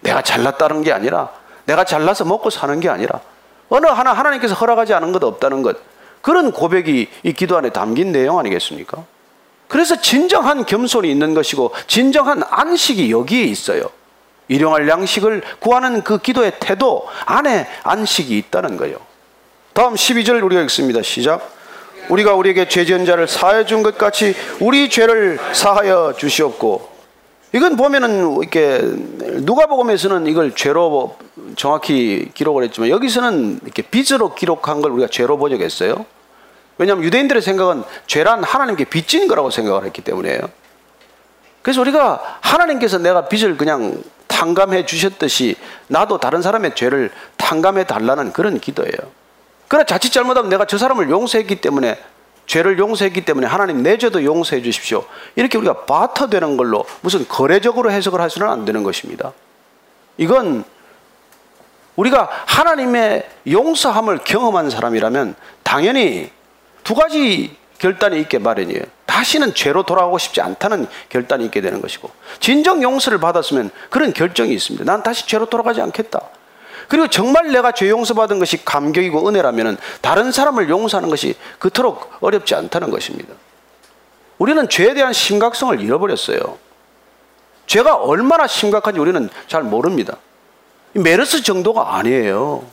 [0.01, 1.29] 내가 잘났다는 게 아니라
[1.63, 3.21] 내가 잘나서 먹고 사는 게 아니라
[3.69, 5.77] 어느 하나 하나님께서 허락하지 않은 것 없다는 것
[6.21, 9.05] 그런 고백이 이 기도 안에 담긴 내용 아니겠습니까?
[9.69, 13.83] 그래서 진정한 겸손이 있는 것이고 진정한 안식이 여기에 있어요.
[14.49, 19.12] 일용할 양식을 구하는 그 기도의 태도 안에 안식이 있다는 거예요.
[19.73, 21.01] 다음 12절 우리가 읽습니다.
[21.01, 21.51] 시작.
[22.09, 26.93] 우리가 우리에게 죄지은 자를 사하여 준것 같이 우리 죄를 사하여 주시옵고
[27.53, 31.17] 이건 보면은 이렇게 누가복음에서는 이걸 죄로
[31.55, 36.05] 정확히 기록을 했지만 여기서는 이렇게 빚으로 기록한 걸 우리가 죄로 번역했어요.
[36.77, 40.39] 왜냐하면 유대인들의 생각은 죄란 하나님께 빚진 거라고 생각을 했기 때문에요.
[41.61, 45.55] 그래서 우리가 하나님께서 내가 빚을 그냥 탕감해 주셨듯이
[45.87, 49.22] 나도 다른 사람의 죄를 탕감해 달라는 그런 기도예요.
[49.73, 51.97] 그러나 자칫 잘못하면 내가 저 사람을 용서했기 때문에
[52.45, 55.03] 죄를 용서했기 때문에 하나님 내 죄도 용서해 주십시오.
[55.35, 59.33] 이렇게 우리가 바터되는 걸로 무슨 거래적으로 해석을 하서는 안 되는 것입니다.
[60.17, 60.63] 이건
[61.95, 66.29] 우리가 하나님의 용서함을 경험한 사람이라면 당연히
[66.83, 68.83] 두 가지 결단이 있게 마련이에요.
[69.07, 74.85] 다시는 죄로 돌아가고 싶지 않다는 결단이 있게 되는 것이고 진정 용서를 받았으면 그런 결정이 있습니다.
[74.85, 76.21] 난 다시 죄로 돌아가지 않겠다.
[76.87, 82.89] 그리고 정말 내가 죄 용서받은 것이 감격이고 은혜라면 다른 사람을 용서하는 것이 그토록 어렵지 않다는
[82.91, 83.33] 것입니다.
[84.37, 86.57] 우리는 죄에 대한 심각성을 잃어버렸어요.
[87.67, 90.17] 죄가 얼마나 심각한지 우리는 잘 모릅니다.
[90.93, 92.63] 메르스 정도가 아니에요.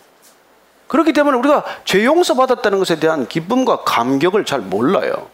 [0.89, 5.29] 그렇기 때문에 우리가 죄 용서받았다는 것에 대한 기쁨과 감격을 잘 몰라요.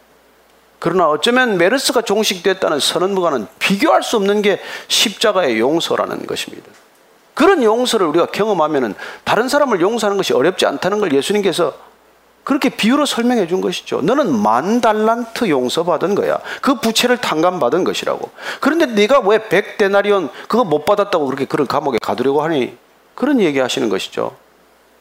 [0.79, 6.69] 그러나 어쩌면 메르스가 종식됐다는 선언과는 비교할 수 없는 게 십자가의 용서라는 것입니다.
[7.37, 11.71] 그런 용서를 우리가 경험하면 다른 사람을 용서하는 것이 어렵지 않다는 걸 예수님께서
[12.43, 14.01] 그렇게 비유로 설명해 준 것이죠.
[14.01, 16.39] 너는 만 달란트 용서받은 거야.
[16.63, 18.31] 그 부채를 탕감받은 것이라고.
[18.59, 22.75] 그런데 네가 왜 백 데나리온 그거 못 받았다고 그렇게 그런 감옥에 가두려고 하니?
[23.13, 24.35] 그런 얘기 하시는 것이죠.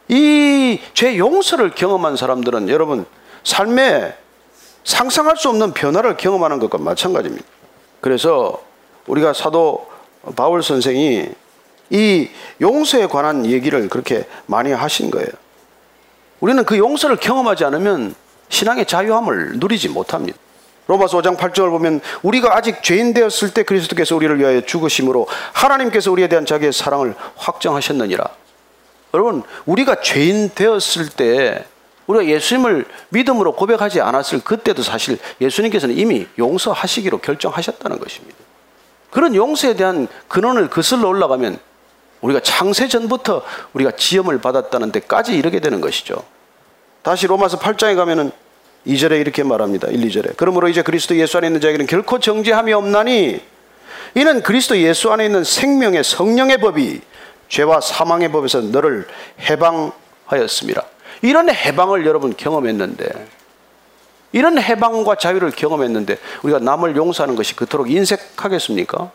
[0.08, 3.06] 이 죄 용서를 경험한 사람들은 여러분
[3.44, 4.14] 삶에
[4.84, 7.46] 상상할 수 없는 변화를 경험하는 것과 마찬가지입니다.
[8.02, 8.60] 그래서
[9.06, 9.88] 우리가 사도
[10.36, 11.30] 바울 선생이
[11.90, 12.28] 이
[12.60, 15.28] 용서에 관한 얘기를 그렇게 많이 하신 거예요.
[16.40, 18.14] 우리는 그 용서를 경험하지 않으면
[18.48, 20.38] 신앙의 자유함을 누리지 못합니다.
[20.86, 26.28] 로마서 5장 8절을 보면 우리가 아직 죄인 되었을 때 그리스도께서 우리를 위하여 죽으심으로 하나님께서 우리에
[26.28, 28.28] 대한 자기의 사랑을 확정하셨느니라.
[29.14, 31.64] 여러분, 우리가 죄인 되었을 때
[32.06, 38.36] 우리가 예수님을 믿음으로 고백하지 않았을 그때도 사실 예수님께서는 이미 용서하시기로 결정하셨다는 것입니다.
[39.10, 41.58] 그런 용서에 대한 근원을 거슬러 올라가면
[42.26, 46.24] 우리가 창세 전부터 우리가 지음을 받았다는 데까지 이르게 되는 것이죠.
[47.02, 48.32] 다시 로마서 8장에 가면은
[48.86, 49.88] 2절에 이렇게 말합니다.
[49.88, 50.34] 1, 2절에.
[50.36, 53.40] 그러므로 이제 그리스도 예수 안에 있는 자에게는 결코 정죄함이 없나니
[54.14, 57.00] 이는 그리스도 예수 안에 있는 생명의 성령의 법이
[57.48, 59.06] 죄와 사망의 법에서 너를
[59.40, 60.82] 해방하였습니다.
[61.22, 63.06] 이런 해방을 여러분 경험했는데
[64.32, 69.10] 이런 해방과 자유를 경험했는데 우리가 남을 용서하는 것이 그토록 인색하겠습니까?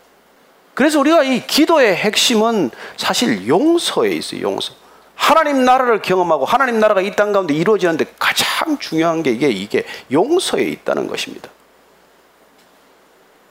[0.73, 4.73] 그래서 우리가 이 기도의 핵심은 사실 용서에 있어요, 용서.
[5.15, 10.63] 하나님 나라를 경험하고 하나님 나라가 이 땅 가운데 이루어지는데 가장 중요한 게 이게, 이게 용서에
[10.63, 11.49] 있다는 것입니다.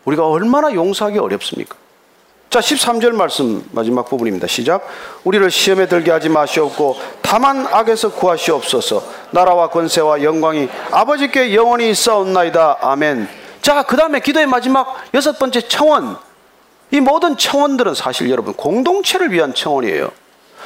[0.05, 1.77] 우리가 얼마나 용서하기 어렵습니까?
[2.49, 4.49] 자, 13절 말씀 마지막 부분입니다.
[4.49, 4.85] 시작.
[5.23, 9.05] 우리를 시험에 들게 하지 마시옵고 다만 악에서 구하시옵소서.
[9.31, 12.79] 나라와 권세와 영광이 아버지께 영원히 있사옵나이다.
[12.81, 13.29] 아멘.
[13.63, 16.17] 자, 그다음에 기도의 마지막 여섯 번째 청원.
[16.91, 20.11] 이 모든 청원들은 사실 여러분 공동체를 위한 청원이에요.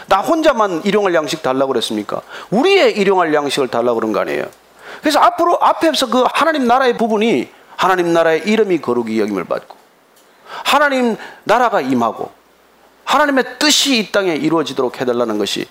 [0.06, 2.22] 나 혼자만 일용할 양식 달라고 그랬습니까?
[2.50, 4.44] 우리의 일용할 양식을 달라고 그런 거 아니에요.
[5.00, 9.76] 그래서 앞으로 앞에서 그 하나님 나라의 부분이 하나님 나라의 이름이 거룩이 여김을 받고
[10.46, 12.30] 하나님 나라가 임하고
[13.04, 15.66] 하나님의 뜻이 이 땅에 이루어지도록 해달라는 것이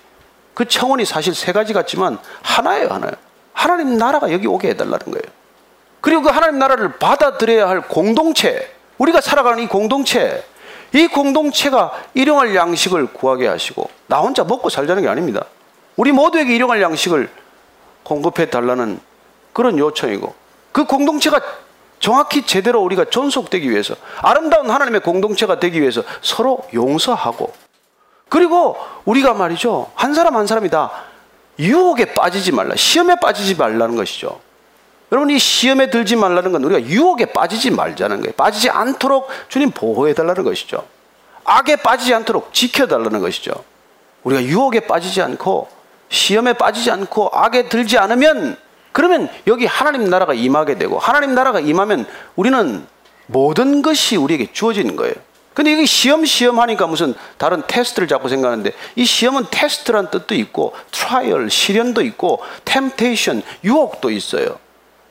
[0.53, 3.15] 그 청원이 사실 세 가지 같지만 하나예요, 하나예요.
[3.53, 5.23] 하나님 나라가 여기 오게 해달라는 거예요.
[6.01, 10.43] 그리고 그 하나님 나라를 받아들여야 할 공동체, 우리가 살아가는 이 공동체,
[10.93, 15.45] 이 공동체가 일용할 양식을 구하게 하시고 나 혼자 먹고 살자는 게 아닙니다.
[15.95, 17.29] 우리 모두에게 일용할 양식을
[18.03, 18.99] 공급해 달라는
[19.53, 20.33] 그런 요청이고
[20.71, 21.39] 그 공동체가
[21.99, 27.53] 정확히 제대로 우리가 존속되기 위해서 아름다운 하나님의 공동체가 되기 위해서 서로 용서하고
[28.27, 28.75] 그리고
[29.05, 30.91] 우리가 말이죠 한 사람 한 사람이 다
[31.59, 34.41] 유혹에 빠지지 말라 시험에 빠지지 말라는 것이죠
[35.13, 40.13] 여러분 이 시험에 들지 말라는 건 우리가 유혹에 빠지지 말자는 거예요 빠지지 않도록 주님 보호해
[40.13, 40.85] 달라는 것이죠
[41.45, 43.53] 악에 빠지지 않도록 지켜 달라는 것이죠
[44.23, 45.69] 우리가 유혹에 빠지지 않고
[46.09, 48.57] 시험에 빠지지 않고 악에 들지 않으면
[48.91, 52.05] 그러면 여기 하나님 나라가 임하게 되고 하나님 나라가 임하면
[52.35, 52.85] 우리는
[53.27, 55.13] 모든 것이 우리에게 주어지는 거예요.
[55.53, 60.73] 근데 여기 시험 시험 하니까 무슨 다른 테스트를 자꾸 생각하는데 이 시험은 테스트란 뜻도 있고
[60.91, 64.57] trial 시련도 있고 temptation 유혹도 있어요.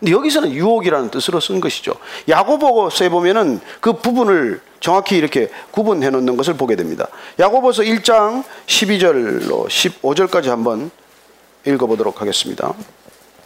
[0.02, 1.94] 근데 여기서는 유혹이라는 뜻으로 쓴 것이죠.
[2.28, 7.06] 야고보서에 보면은 그 부분을 정확히 이렇게 구분해 놓는 것을 보게 됩니다.
[7.38, 10.90] 야고보서 1장 12절로 15절까지 한번
[11.64, 12.74] 읽어 보도록 하겠습니다.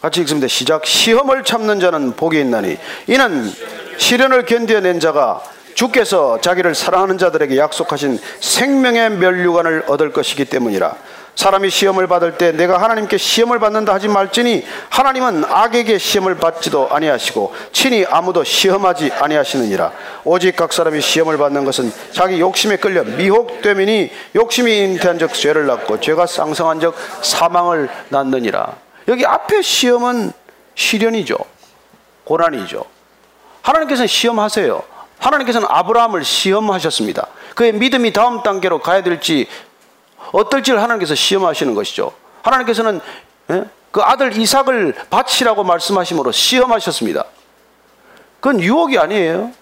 [0.01, 0.49] 같이 읽습니다.
[0.49, 0.87] 시작.
[0.87, 3.53] 시험을 참는 자는 복이 있나니 이는
[3.99, 5.43] 시련을 견뎌낸 자가
[5.75, 10.97] 주께서 자기를 사랑하는 자들에게 약속하신 생명의 멸류관을 얻을 것이기 때문이라.
[11.37, 17.55] 사람이 시험을 받을 때 내가 하나님께 시험을 받는다 하지 말지니 하나님은 악에게 시험을 받지도 아니하시고
[17.73, 19.93] 친히 아무도 시험하지 아니하시느니라.
[20.25, 26.27] 오직 각 사람이 시험을 받는 것은 자기 욕심에 끌려 미혹되미니 욕심이 잉태한적 죄를 낳고 죄가
[26.27, 28.75] 쌍성한적 사망을 낳느니라.
[29.09, 30.33] 여기 앞에 시험은
[30.75, 31.37] 시련이죠.
[32.25, 32.85] 고난이죠.
[33.61, 34.83] 하나님께서는 시험하세요.
[35.19, 37.27] 하나님께서는 아브라함을 시험하셨습니다.
[37.55, 39.47] 그의 믿음이 다음 단계로 가야 될지
[40.33, 42.13] 어떨지를 하나님께서 시험하시는 것이죠.
[42.43, 43.01] 하나님께서는
[43.51, 43.65] 예?
[43.91, 47.25] 그 아들 이삭을 바치라고 말씀하심으로 시험하셨습니다.
[48.41, 49.53] 그건 유혹이 아니에요.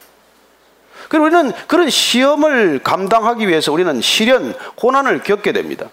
[1.08, 5.88] 그리고 우리는 그런 시험을 감당하기 위해서 우리는 시련, 고난을 겪게 됩니다.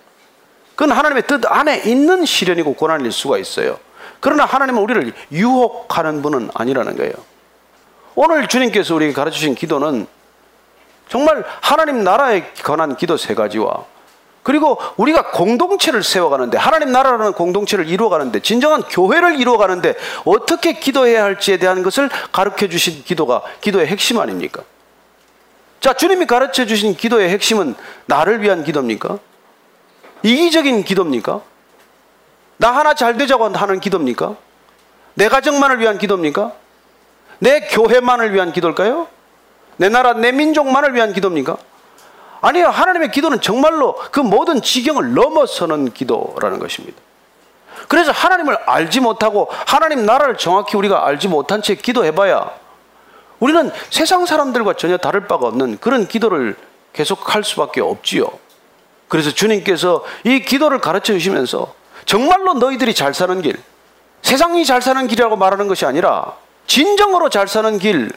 [0.76, 3.78] 그건 하나님의 뜻 안에 있는 시련이고 고난일 수가 있어요.
[4.20, 7.14] 그러나 하나님은 우리를 유혹하는 분은 아니라는 거예요.
[8.16, 10.08] 오늘 주님께서 우리에게 가르쳐 주신 기도는
[11.10, 13.86] 정말 하나님 나라에 관한 기도 세 가지와
[14.44, 21.84] 그리고 우리가 공동체를 세워가는데 하나님 나라라는 공동체를 이루어가는데 진정한 교회를 이루어가는데 어떻게 기도해야 할지에 대한
[21.84, 24.64] 것을 가르쳐 주신 기도가 기도의 핵심 아닙니까?
[25.80, 27.76] 자, 주님이 가르쳐 주신 기도의 핵심은
[28.06, 29.20] 나를 위한 기도입니까?
[30.24, 31.42] 이기적인 기도입니까?
[32.58, 34.36] 나 하나 잘 되자고 하는 기도입니까?
[35.16, 36.52] 내 가정만을 위한 기도입니까?
[37.40, 39.08] 내 교회만을 위한 기도일까요?
[39.78, 41.58] 내 나라, 내 민족만을 위한 기도입니까?
[42.42, 42.70] 아니요.
[42.70, 47.00] 하나님의 기도는 정말로 그 모든 지경을 넘어서는 기도라는 것입니다.
[47.88, 52.52] 그래서 하나님을 알지 못하고 하나님 나라를 정확히 우리가 알지 못한 채 기도해봐야
[53.40, 56.56] 우리는 세상 사람들과 전혀 다를 바가 없는 그런 기도를
[56.94, 58.28] 계속할 수밖에 없지요.
[59.08, 61.74] 그래서 주님께서 이 기도를 가르쳐 주시면서
[62.06, 63.62] 정말로 너희들이 잘 사는 길,
[64.22, 66.34] 세상이 잘 사는 길이라고 말하는 것이 아니라
[66.68, 68.12] 진정으로 잘 사는 길,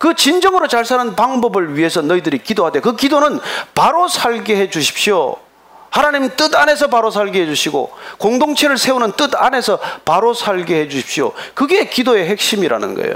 [0.00, 3.38] 그 진정으로 잘 사는 방법을 위해서 너희들이 기도하되 그 기도는
[3.74, 5.36] 바로 살게 해 주십시오.
[5.90, 11.32] 하나님 뜻 안에서 바로 살게 해 주시고 공동체를 세우는 뜻 안에서 바로 살게 해 주십시오.
[11.52, 13.14] 그게 기도의 핵심이라는 거예요.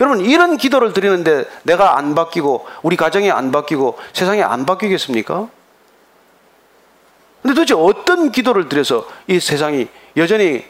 [0.00, 5.46] 여러분 이런 기도를 드리는데 내가 안 바뀌고 우리 가정이 안 바뀌고 세상이 안 바뀌겠습니까?
[7.42, 9.86] 근데 도대체 어떤 기도를 드려서 이 세상이
[10.16, 10.64] 여전히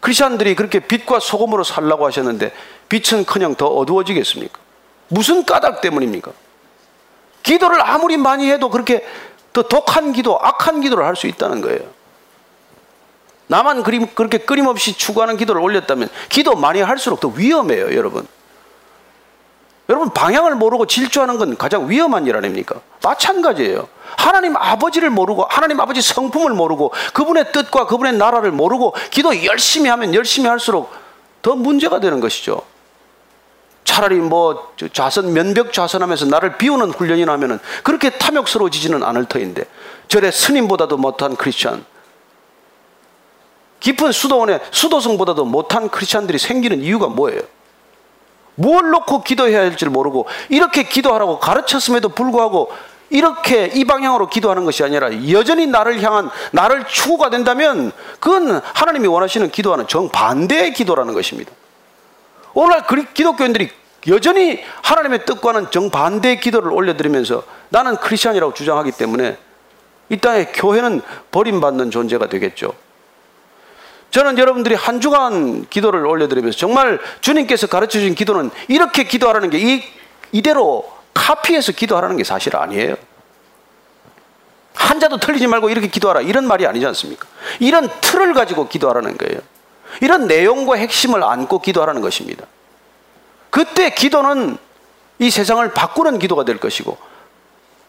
[0.00, 2.52] 크리스천들이 그렇게 빛과 소금으로 살라고 하셨는데
[2.88, 4.58] 빛은 그냥 더 어두워지겠습니까?
[5.08, 6.32] 무슨 까닭 때문입니까?
[7.42, 9.06] 기도를 아무리 많이 해도 그렇게
[9.52, 11.80] 더 독한 기도, 악한 기도를 할 수 있다는 거예요.
[13.46, 18.26] 나만 그렇게 끊임없이 추구하는 기도를 올렸다면 기도 많이 할수록 더 위험해요, 여러분.
[19.88, 22.80] 여러분 방향을 모르고 질주하는 건 가장 위험한 일 아닙니까?
[23.02, 23.88] 마찬가지예요.
[24.18, 30.14] 하나님 아버지를 모르고 하나님 아버지 성품을 모르고 그분의 뜻과 그분의 나라를 모르고 기도 열심히 하면
[30.14, 30.92] 열심히 할수록
[31.40, 32.60] 더 문제가 되는 것이죠.
[33.88, 39.64] 차라리 뭐 좌선 면벽 좌선하면서 나를 비우는 훈련이나 하면은 그렇게 탐욕스러워지지는 않을 터인데
[40.08, 41.86] 절에 스님보다도 못한 크리스천
[43.80, 47.40] 깊은 수도원에 수도승보다도 못한 크리스천들이 생기는 이유가 뭐예요?
[48.56, 52.70] 뭘 놓고 기도해야 할지를 모르고 이렇게 기도하라고 가르쳤음에도 불구하고
[53.08, 59.50] 이렇게 이 방향으로 기도하는 것이 아니라 여전히 나를 향한 나를 추구가 된다면 그건 하나님이 원하시는
[59.50, 61.52] 기도와는 정반대의 기도라는 것입니다.
[62.58, 62.84] 오늘날
[63.14, 63.70] 기독교인들이
[64.08, 69.38] 여전히 하나님의 뜻과는 정반대의 기도를 올려드리면서 나는 크리스천이라고 주장하기 때문에
[70.08, 72.74] 이 땅에 교회는 버림받는 존재가 되겠죠.
[74.10, 79.84] 저는 여러분들이 한 주간 기도를 올려드리면서 정말 주님께서 가르쳐 주신 기도는 이렇게 기도하라는 게 이,
[80.32, 82.96] 이대로 카피해서 기도하라는 게 사실 아니에요.
[84.74, 86.22] 한자도 틀리지 말고 이렇게 기도하라.
[86.22, 87.28] 이런 말이 아니지 않습니까?
[87.60, 89.57] 이런 틀을 가지고 기도하라는 거예요.
[90.00, 92.46] 이런 내용과 핵심을 안고 기도하라는 것입니다.
[93.50, 94.58] 그때 기도는
[95.18, 96.96] 이 세상을 바꾸는 기도가 될 것이고,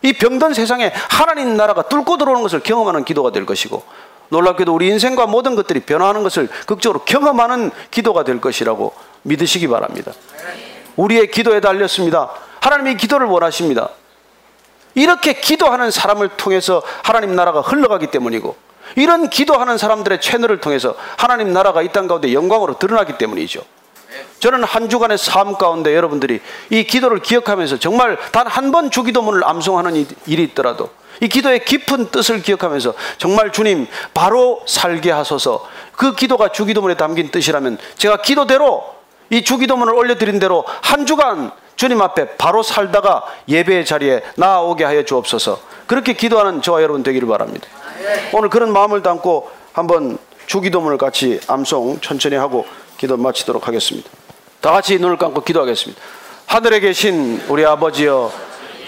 [0.02, 3.84] 이 병든 세상에 하나님 나라가 뚫고 들어오는 것을 경험하는 기도가 될 것이고,
[4.30, 8.94] 놀랍게도 우리 인생과 모든 것들이 변화하는 것을 극적으로 경험하는 기도가 될 것이라고
[9.24, 10.14] 믿으시기 바랍니다.
[10.96, 12.30] 우리의 기도에 달렸습니다.
[12.62, 13.90] 하나님이 기도를 원하십니다.
[14.96, 18.56] 이렇게 기도하는 사람을 통해서 하나님 나라가 흘러가기 때문이고
[18.96, 23.62] 이런 기도하는 사람들의 채널을 통해서 하나님 나라가 이 땅 가운데 영광으로 드러나기 때문이죠.
[24.40, 30.08] 저는 한 주간의 삶 가운데 여러분들이 이 기도를 기억하면서 정말 단 한 번 주기도문을 암송하는
[30.26, 30.90] 일이 있더라도
[31.22, 37.78] 이 기도의 깊은 뜻을 기억하면서 정말 주님 바로 살게 하소서 그 기도가 주기도문에 담긴 뜻이라면
[37.98, 38.96] 제가 기도대로
[39.30, 45.60] 이 주기도문을 올려드린 대로 한 주간 주님 앞에 바로 살다가 예배의 자리에 나아오게 하여 주옵소서
[45.88, 47.68] 그렇게 기도하는 저와 여러분 되기를 바랍니다.
[48.34, 52.66] 오늘 그런 마음을 담고 한번 주기도문을 같이 암송 천천히 하고
[52.98, 54.10] 기도 마치도록 하겠습니다.
[54.62, 56.02] 다 같이 눈을 감고 기도하겠습니다.
[56.48, 58.32] 하늘에 계신 우리 아버지여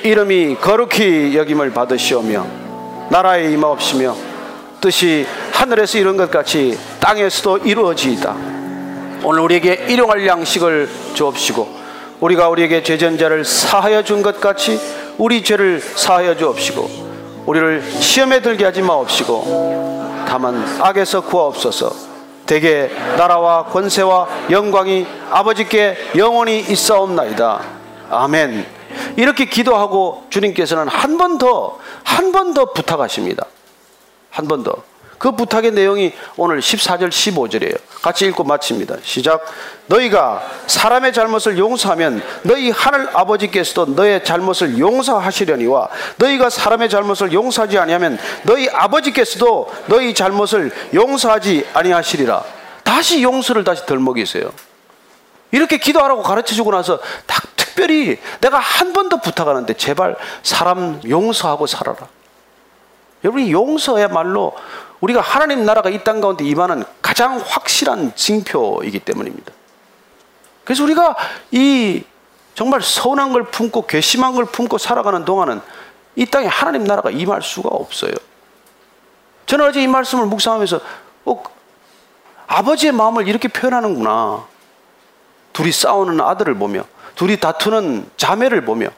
[0.03, 2.45] 이름이 거룩히 여김을 받으시오며
[3.09, 4.15] 나라의 임하옵시며
[4.81, 8.35] 뜻이 하늘에서 이룬 것 같이 땅에서도 이루어지이다.
[9.23, 11.81] 오늘 우리에게 일용할 양식을 주옵시고
[12.19, 14.79] 우리가 우리에게 죄전자를 사하여 준 것 같이
[15.19, 17.10] 우리 죄를 사하여 주옵시고
[17.45, 22.11] 우리를 시험에 들게 하지 마옵시고 다만 악에서 구하옵소서
[22.45, 27.61] 대개 나라와 권세와 영광이 아버지께 영원히 있사옵나이다
[28.09, 28.65] 아멘
[29.15, 33.45] 이렇게 기도하고 주님께서는 한 번 더, 한 번 더 부탁하십니다.
[34.29, 34.75] 한 번 더.
[35.21, 37.77] 그 부탁의 내용이 오늘 14절, 15절이에요.
[38.01, 38.95] 같이 읽고 마칩니다.
[39.03, 39.45] 시작.
[39.85, 48.17] 너희가 사람의 잘못을 용서하면 너희 하늘 아버지께서도 너의 잘못을 용서하시려니와 너희가 사람의 잘못을 용서하지 아니하면
[48.41, 52.43] 너희 아버지께서도 너희 잘못을 용서하지 아니하시리라.
[52.83, 54.51] 다시 용서를 다시 덜먹이세요.
[55.51, 61.67] 이렇게 기도하라고 가르쳐 주고 나서 딱 특별히 내가 한 번 더 부탁하는데 제발 사람 용서하고
[61.67, 62.07] 살아라.
[63.23, 64.55] 여러분, 용서야말로
[65.01, 69.51] 우리가 하나님 나라가 이 땅 가운데 임하는 가장 확실한 징표이기 때문입니다.
[70.63, 71.15] 그래서 우리가
[71.51, 72.03] 이
[72.53, 75.61] 정말 서운한 걸 품고 괘씸한 걸 품고 살아가는 동안은
[76.15, 78.13] 이 땅에 하나님 나라가 임할 수가 없어요.
[79.47, 80.79] 저는 어제 이 말씀을 묵상하면서
[81.25, 81.43] 어,
[82.47, 84.45] 아버지의 마음을 이렇게 표현하는구나.
[85.53, 86.83] 둘이 싸우는 아들을 보며
[87.15, 88.89] 둘이 다투는 자매를 보며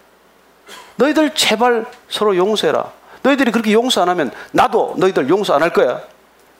[0.97, 2.91] 너희들 제발 서로 용서해라.
[3.24, 6.01] 너희들이 그렇게 용서 안 하면 나도 너희들 용서 안 할 거야.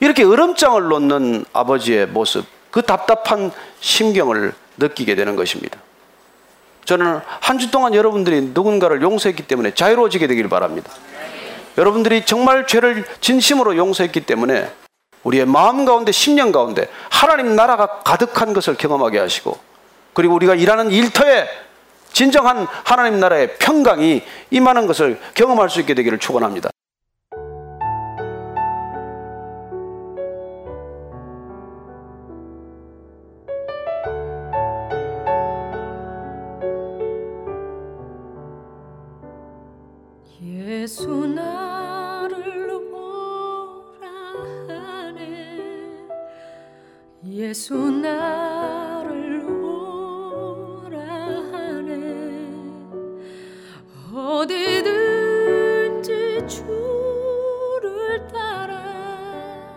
[0.00, 5.78] 이렇게 으름장을 놓는 아버지의 모습, 그 답답한 심경을 느끼게 되는 것입니다.
[6.84, 10.90] 저는 한 주 동안 여러분들이 누군가를 용서했기 때문에 자유로워지게 되길 바랍니다.
[11.78, 14.70] 여러분들이 정말 죄를 진심으로 용서했기 때문에
[15.22, 19.58] 우리의 마음 가운데, 심령 가운데 하나님 나라가 가득한 것을 경험하게 하시고
[20.12, 21.48] 그리고 우리가 일하는 일터에
[22.14, 26.70] 진정한 하나님 나라의 평강이 임하는 것을 경험할 수 있게 되기를 축원합니다.
[40.40, 44.08] 예수 나를 오라
[44.68, 45.60] 하네
[47.24, 48.83] 예수 나
[54.26, 56.08] 어디든지
[56.48, 59.76] 주를 따라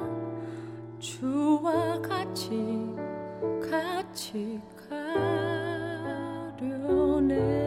[1.00, 2.95] 주와 같이
[3.70, 4.62] 같이
[6.58, 7.66] 가려네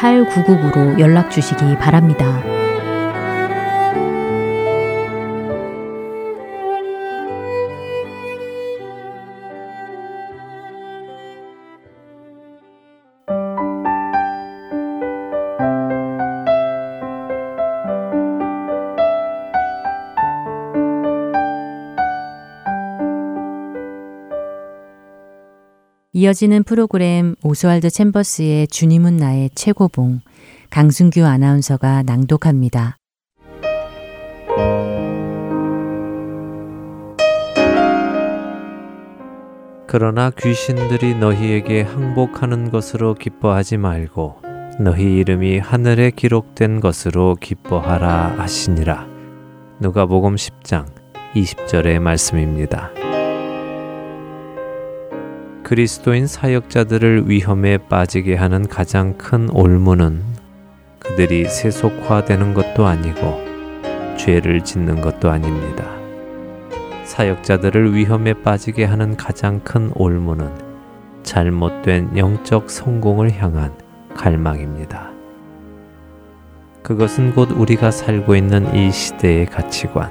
[0.00, 2.59] 602-866-8999로 연락 주시기 바랍니다.
[26.30, 30.20] 이어지는 프로그램 오스왈드 챔버스의 주님은 나의 최고봉
[30.70, 32.96] 강순규 아나운서가 낭독합니다.
[39.88, 44.36] 그러나 귀신들이 너희에게 항복하는 것으로 기뻐하지 말고
[44.78, 49.08] 너희 이름이 하늘에 기록된 것으로 기뻐하라 하시니라.
[49.80, 50.86] 누가복음 10장
[51.34, 52.92] 20절의 말씀입니다.
[55.70, 60.20] 그리스도인 사역자들을 위험에 빠지게 하는 가장 큰 올무는
[60.98, 63.40] 그들이 세속화되는 것도 아니고
[64.16, 65.84] 죄를 짓는 것도 아닙니다.
[67.04, 70.50] 사역자들을 위험에 빠지게 하는 가장 큰 올무는
[71.22, 73.72] 잘못된 영적 성공을 향한
[74.16, 75.12] 갈망입니다.
[76.82, 80.10] 그것은 곧 우리가 살고 있는 이 시대의 가치관,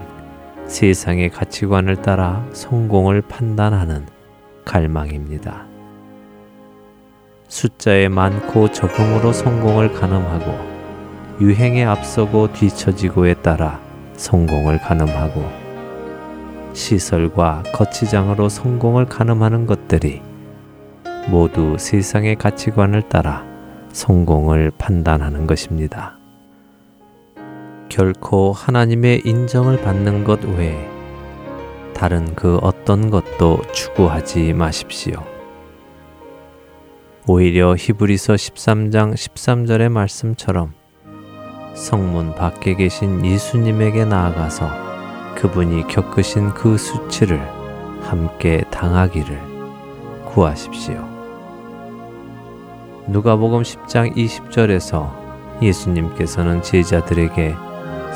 [0.68, 4.19] 세상의 가치관을 따라 성공을 판단하는
[4.70, 5.66] 갈망입니다.
[7.48, 13.82] 숫자에 많고 적응으로 성공을 가늠하고 유행에 앞서고 뒤처지고에 따라
[14.14, 15.44] 성공을 가늠하고
[16.74, 20.22] 시설과 거치장으로 성공을 가늠하는 것들이
[21.30, 23.44] 모두 세상의 가치관을 따라
[23.92, 26.20] 성공을 판단하는 것입니다.
[27.90, 30.99] 결코 하나님의 인정을 받는 것 외에
[32.00, 35.22] 다른 그 어떤 것도 추구하지 마십시오.
[37.28, 40.72] 오히려 히브리서 13장 13절의 말씀처럼
[41.74, 44.70] 성문 밖에 계신 예수님에게 나아가서
[45.36, 47.38] 그분이 겪으신 그 수치를
[48.04, 49.38] 함께 당하기를
[50.24, 51.06] 구하십시오.
[53.10, 57.56] 누가복음 10장 20절에서 예수님께서는 제자들에게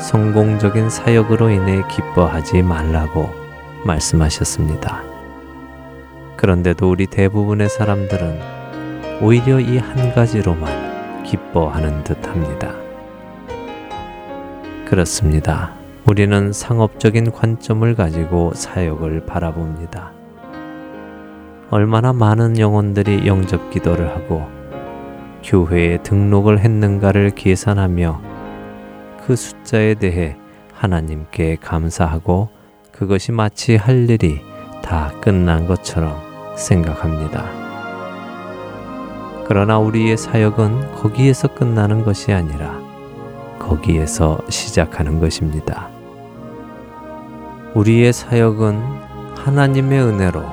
[0.00, 3.43] 성공적인 사역으로 인해 기뻐하지 말라고
[3.84, 5.02] 말씀하셨습니다.
[6.36, 8.40] 그런데도 우리 대부분의 사람들은
[9.22, 12.74] 오히려 이 한 가지로만 기뻐하는 듯 합니다.
[14.86, 15.72] 그렇습니다.
[16.06, 20.12] 우리는 상업적인 관점을 가지고 사역을 바라봅니다.
[21.70, 24.46] 얼마나 많은 영혼들이 영접 기도를 하고
[25.42, 28.20] 교회에 등록을 했는가를 계산하며
[29.26, 30.36] 그 숫자에 대해
[30.74, 32.48] 하나님께 감사하고
[32.96, 34.40] 그것이 마치 할 일이
[34.80, 36.16] 다 끝난 것처럼
[36.56, 37.44] 생각합니다.
[39.48, 42.80] 그러나 우리의 사역은 거기에서 끝나는 것이 아니라
[43.58, 45.88] 거기에서 시작하는 것입니다.
[47.74, 48.80] 우리의 사역은
[49.38, 50.44] 하나님의 은혜로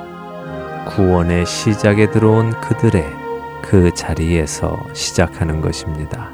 [0.90, 3.06] 구원의 시작에 들어온 그들의
[3.62, 6.32] 그 자리에서 시작하는 것입니다.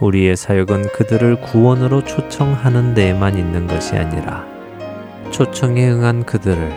[0.00, 4.57] 우리의 사역은 그들을 구원으로 초청하는 데에만 있는 것이 아니라
[5.38, 6.72] 초청에 응한 그들을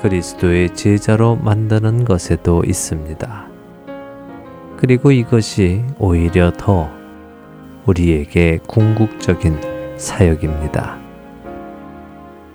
[0.00, 3.46] 그리스도의 제자로 만드는 것에도 있습니다.
[4.76, 6.90] 그리고 이것이 오히려 더
[7.86, 10.98] 우리에게 궁극적인 사역입니다.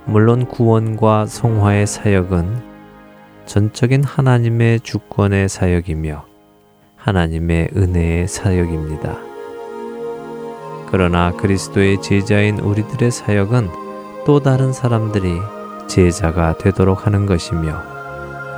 [0.03, 2.61] 물론 구원과 성화의 사역은
[3.45, 6.25] 전적인 하나님의 주권의 사역이며
[6.97, 9.17] 하나님의 은혜의 사역입니다.
[10.91, 13.84] 그러나 그리스도의 제자인 우리들의 사역은
[14.25, 15.39] 또 다른 사람들이
[15.87, 17.79] 제자가 되도록 하는 것이며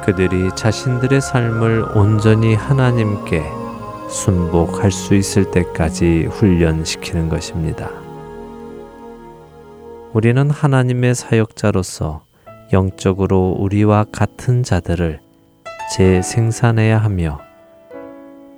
[0.05, 3.43] 그들이 자신들의 삶을 온전히 하나님께
[4.07, 7.89] 순복할 수 있을 때까지 훈련시키는 것입니다.
[10.13, 12.21] 우리는 하나님의 사역자로서
[12.71, 15.19] 영적으로 우리와 같은 자들을
[15.93, 17.41] 재생산해야 하며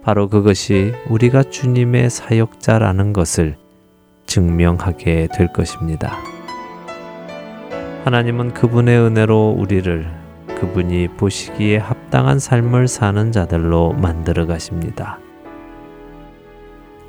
[0.03, 3.57] 바로 그것이 우리가 주님의 사역자라는 것을
[4.28, 6.39] 증명하게 될 것입니다.
[8.06, 10.10] 하나님은 그분의 은혜로 우리를
[10.60, 15.20] 그분이 보시기에 합당한 삶을 사는 자들로 만들어 가십니다.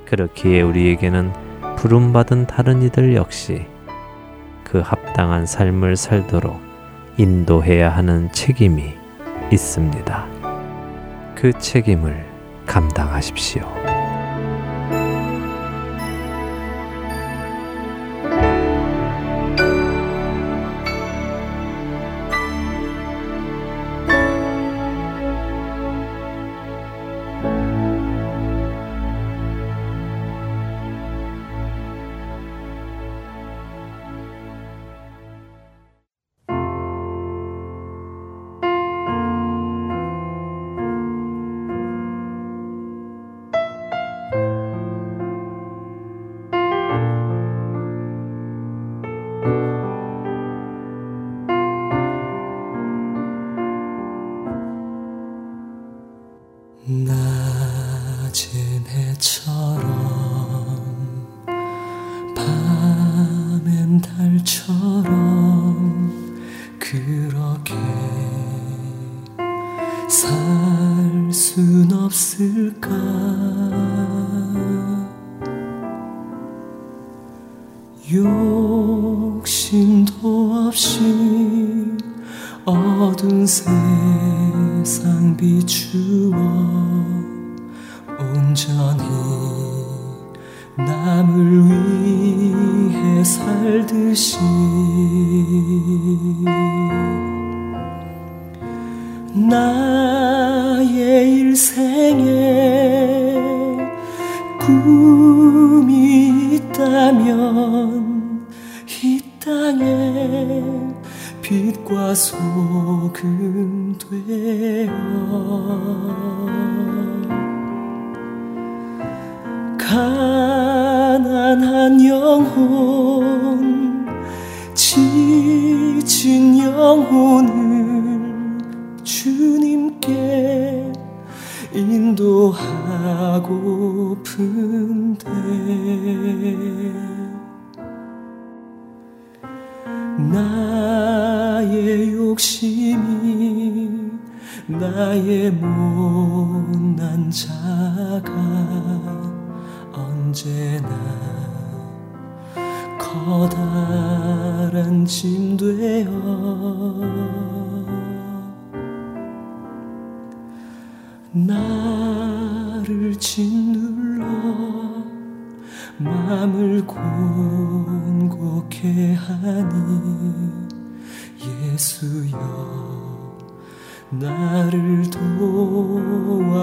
[0.07, 1.33] 그렇기에 우리에게는
[1.77, 3.67] 부름받은 다른 이들 역시
[4.65, 6.61] 그 합당한 삶을 살도록
[7.17, 8.95] 인도해야 하는 책임이
[9.53, 10.27] 있습니다.
[11.35, 12.27] 그 책임을
[12.67, 13.90] 감당하십시오.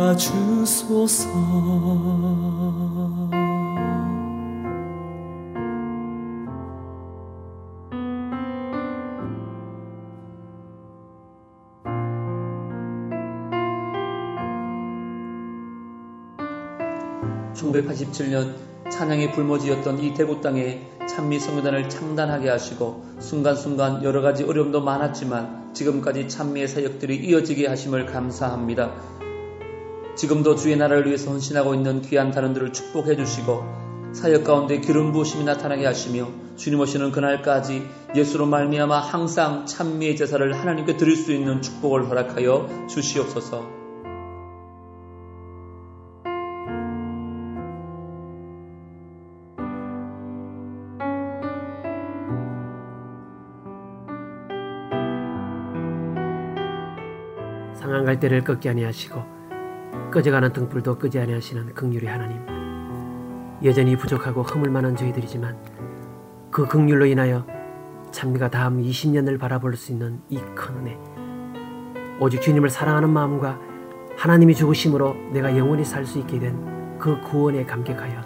[0.07, 1.27] 도와주소서.
[17.53, 18.53] (1987년)
[18.89, 26.27] 찬양이 불모지였던 이 대구 땅에 찬미 성교단을 창단하게 하시고 순간순간 여러 가지 어려움도 많았지만 지금까지
[26.27, 28.95] 찬미의 사역들이 이어지게 하심을 감사합니다.
[30.15, 33.63] 지금도 주의 나라를 위해서 헌신하고 있는 귀한 단원들을 축복해 주시고
[34.11, 40.97] 사역 가운데 기름 부으심이 나타나게 하시며 주님 오시는 그날까지 예수로 말미암아 항상 찬미의 제사를 하나님께
[40.97, 43.76] 드릴 수 있는 축복을 허락하여 주시옵소서.
[58.07, 59.21] 갈대를 꺾지 아니하시고
[60.13, 62.39] 꺼져가는 등불도 끄지 아니하시는 극률의 하나님
[63.65, 65.57] 여전히 부족하고 허물 만한 저희들이지만
[66.49, 67.45] 그 극률로 인하여
[68.11, 70.97] 찬미가 다음 20년을 바라볼 수 있는 이 큰 은혜
[72.21, 73.59] 오직 주님을 사랑하는 마음과
[74.17, 78.23] 하나님이 죽으심으로 내가 영원히 살 수 있게 된 그 구원에 감격하여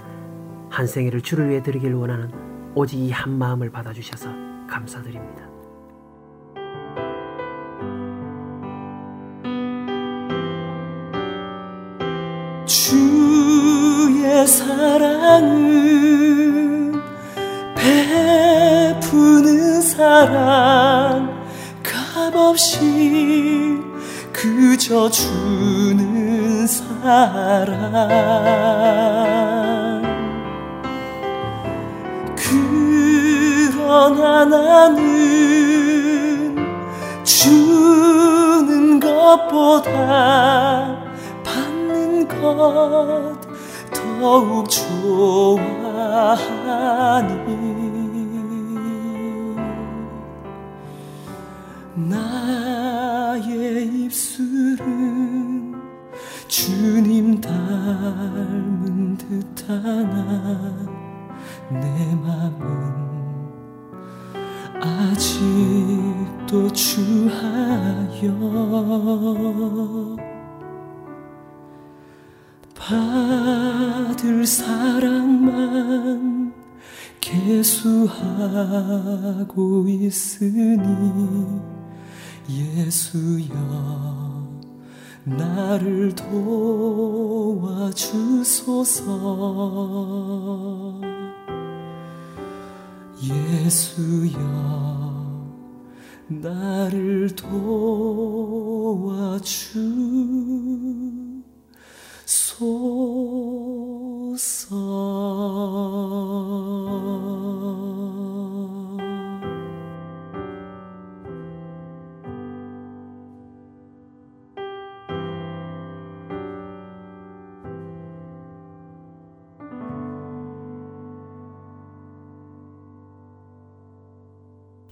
[0.70, 2.32] 한 생애를 주를 위해 드리길 원하는
[2.74, 4.30] 오직 이 한 마음을 받아주셔서
[4.70, 5.41] 감사드립니다.
[14.46, 16.22] 사랑은
[17.76, 21.42] 베푸는 사랑.
[21.84, 23.80] 값없이
[24.32, 28.22] 그저 주는 사랑.
[33.72, 36.56] 그러나 나는
[37.24, 40.62] 주는 것보다
[42.42, 43.31] 것
[44.22, 45.82] 더욱 좋아하니
[51.96, 55.74] 나의 입술은
[56.48, 60.72] 주님 닮은 듯하나
[61.72, 62.62] 내 맘은
[64.80, 68.22] 아직도 주하여
[72.82, 76.54] 받을 사랑만
[77.20, 78.16] 계수하고
[79.88, 80.88] 있으니
[82.50, 83.54] 예수여
[85.26, 86.32] 나를 도와주소서.
[93.22, 94.40] 예수여
[96.28, 97.62] 나를 도와주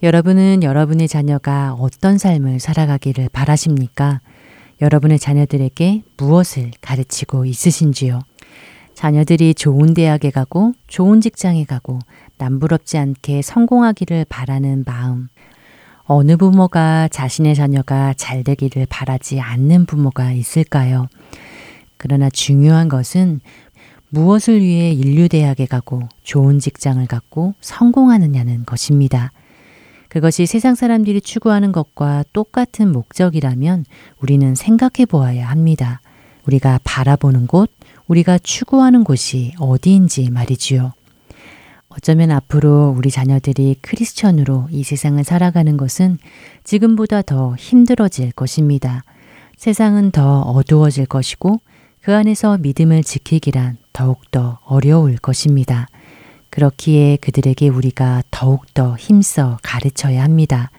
[0.02, 4.20] 여러분은 여러분의 자녀가 어떤 삶을 살아가기를 바라십니까?
[4.80, 8.20] 여러분의 자녀들에게 무엇을 가르치고 있으신지요?
[8.94, 11.98] 자녀들이 좋은 대학에 가고 좋은 직장에 가고
[12.38, 15.28] 남부럽지 않게 성공하기를 바라는 마음.
[16.04, 21.06] 어느 부모가 자신의 자녀가 잘 되기를 바라지 않는 부모가 있을까요?
[21.96, 23.40] 그러나 중요한 것은
[24.08, 29.32] 무엇을 위해 인류 대학에 가고 좋은 직장을 갖고 성공하느냐는 것입니다.
[30.10, 33.84] 그것이 세상 사람들이 추구하는 것과 똑같은 목적이라면
[34.20, 36.00] 우리는 생각해 보아야 합니다.
[36.46, 37.70] 우리가 바라보는 곳,
[38.08, 40.92] 우리가 추구하는 곳이 어디인지 말이지요.
[41.90, 46.18] 어쩌면 앞으로 우리 자녀들이 크리스천으로 이 세상을 살아가는 것은
[46.64, 49.04] 지금보다 더 힘들어질 것입니다.
[49.56, 51.60] 세상은 더 어두워질 것이고
[52.02, 55.86] 그 안에서 믿음을 지키기란 더욱더 어려울 것입니다.
[56.50, 60.70] 그렇기에 그들에게 우리가 더욱더 힘써 가르쳐야 합니다.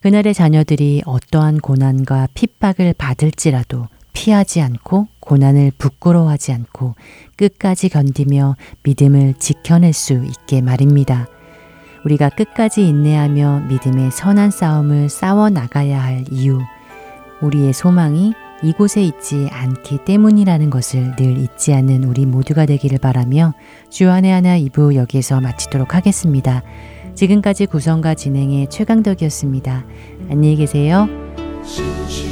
[0.00, 6.94] 그날의 자녀들이 어떠한 고난과 핍박을 받을지라도 피하지 않고 고난을 부끄러워하지 않고
[7.36, 11.28] 끝까지 견디며 믿음을 지켜낼 수 있게 말입니다.
[12.04, 16.58] 우리가 끝까지 인내하며 믿음의 선한 싸움을 싸워 나가야 할 이유,
[17.42, 23.54] 우리의 소망이 이곳에 있지 않기 때문이라는 것을 늘 잊지 않는 우리 모두가 되기를 바라며
[23.90, 26.62] 주안의 하나 2부 여기에서 마치도록 하겠습니다.
[27.14, 29.84] 지금까지 구성과 진행의 최강덕이었습니다.
[30.30, 31.08] 안녕히 계세요.
[31.64, 32.27] 시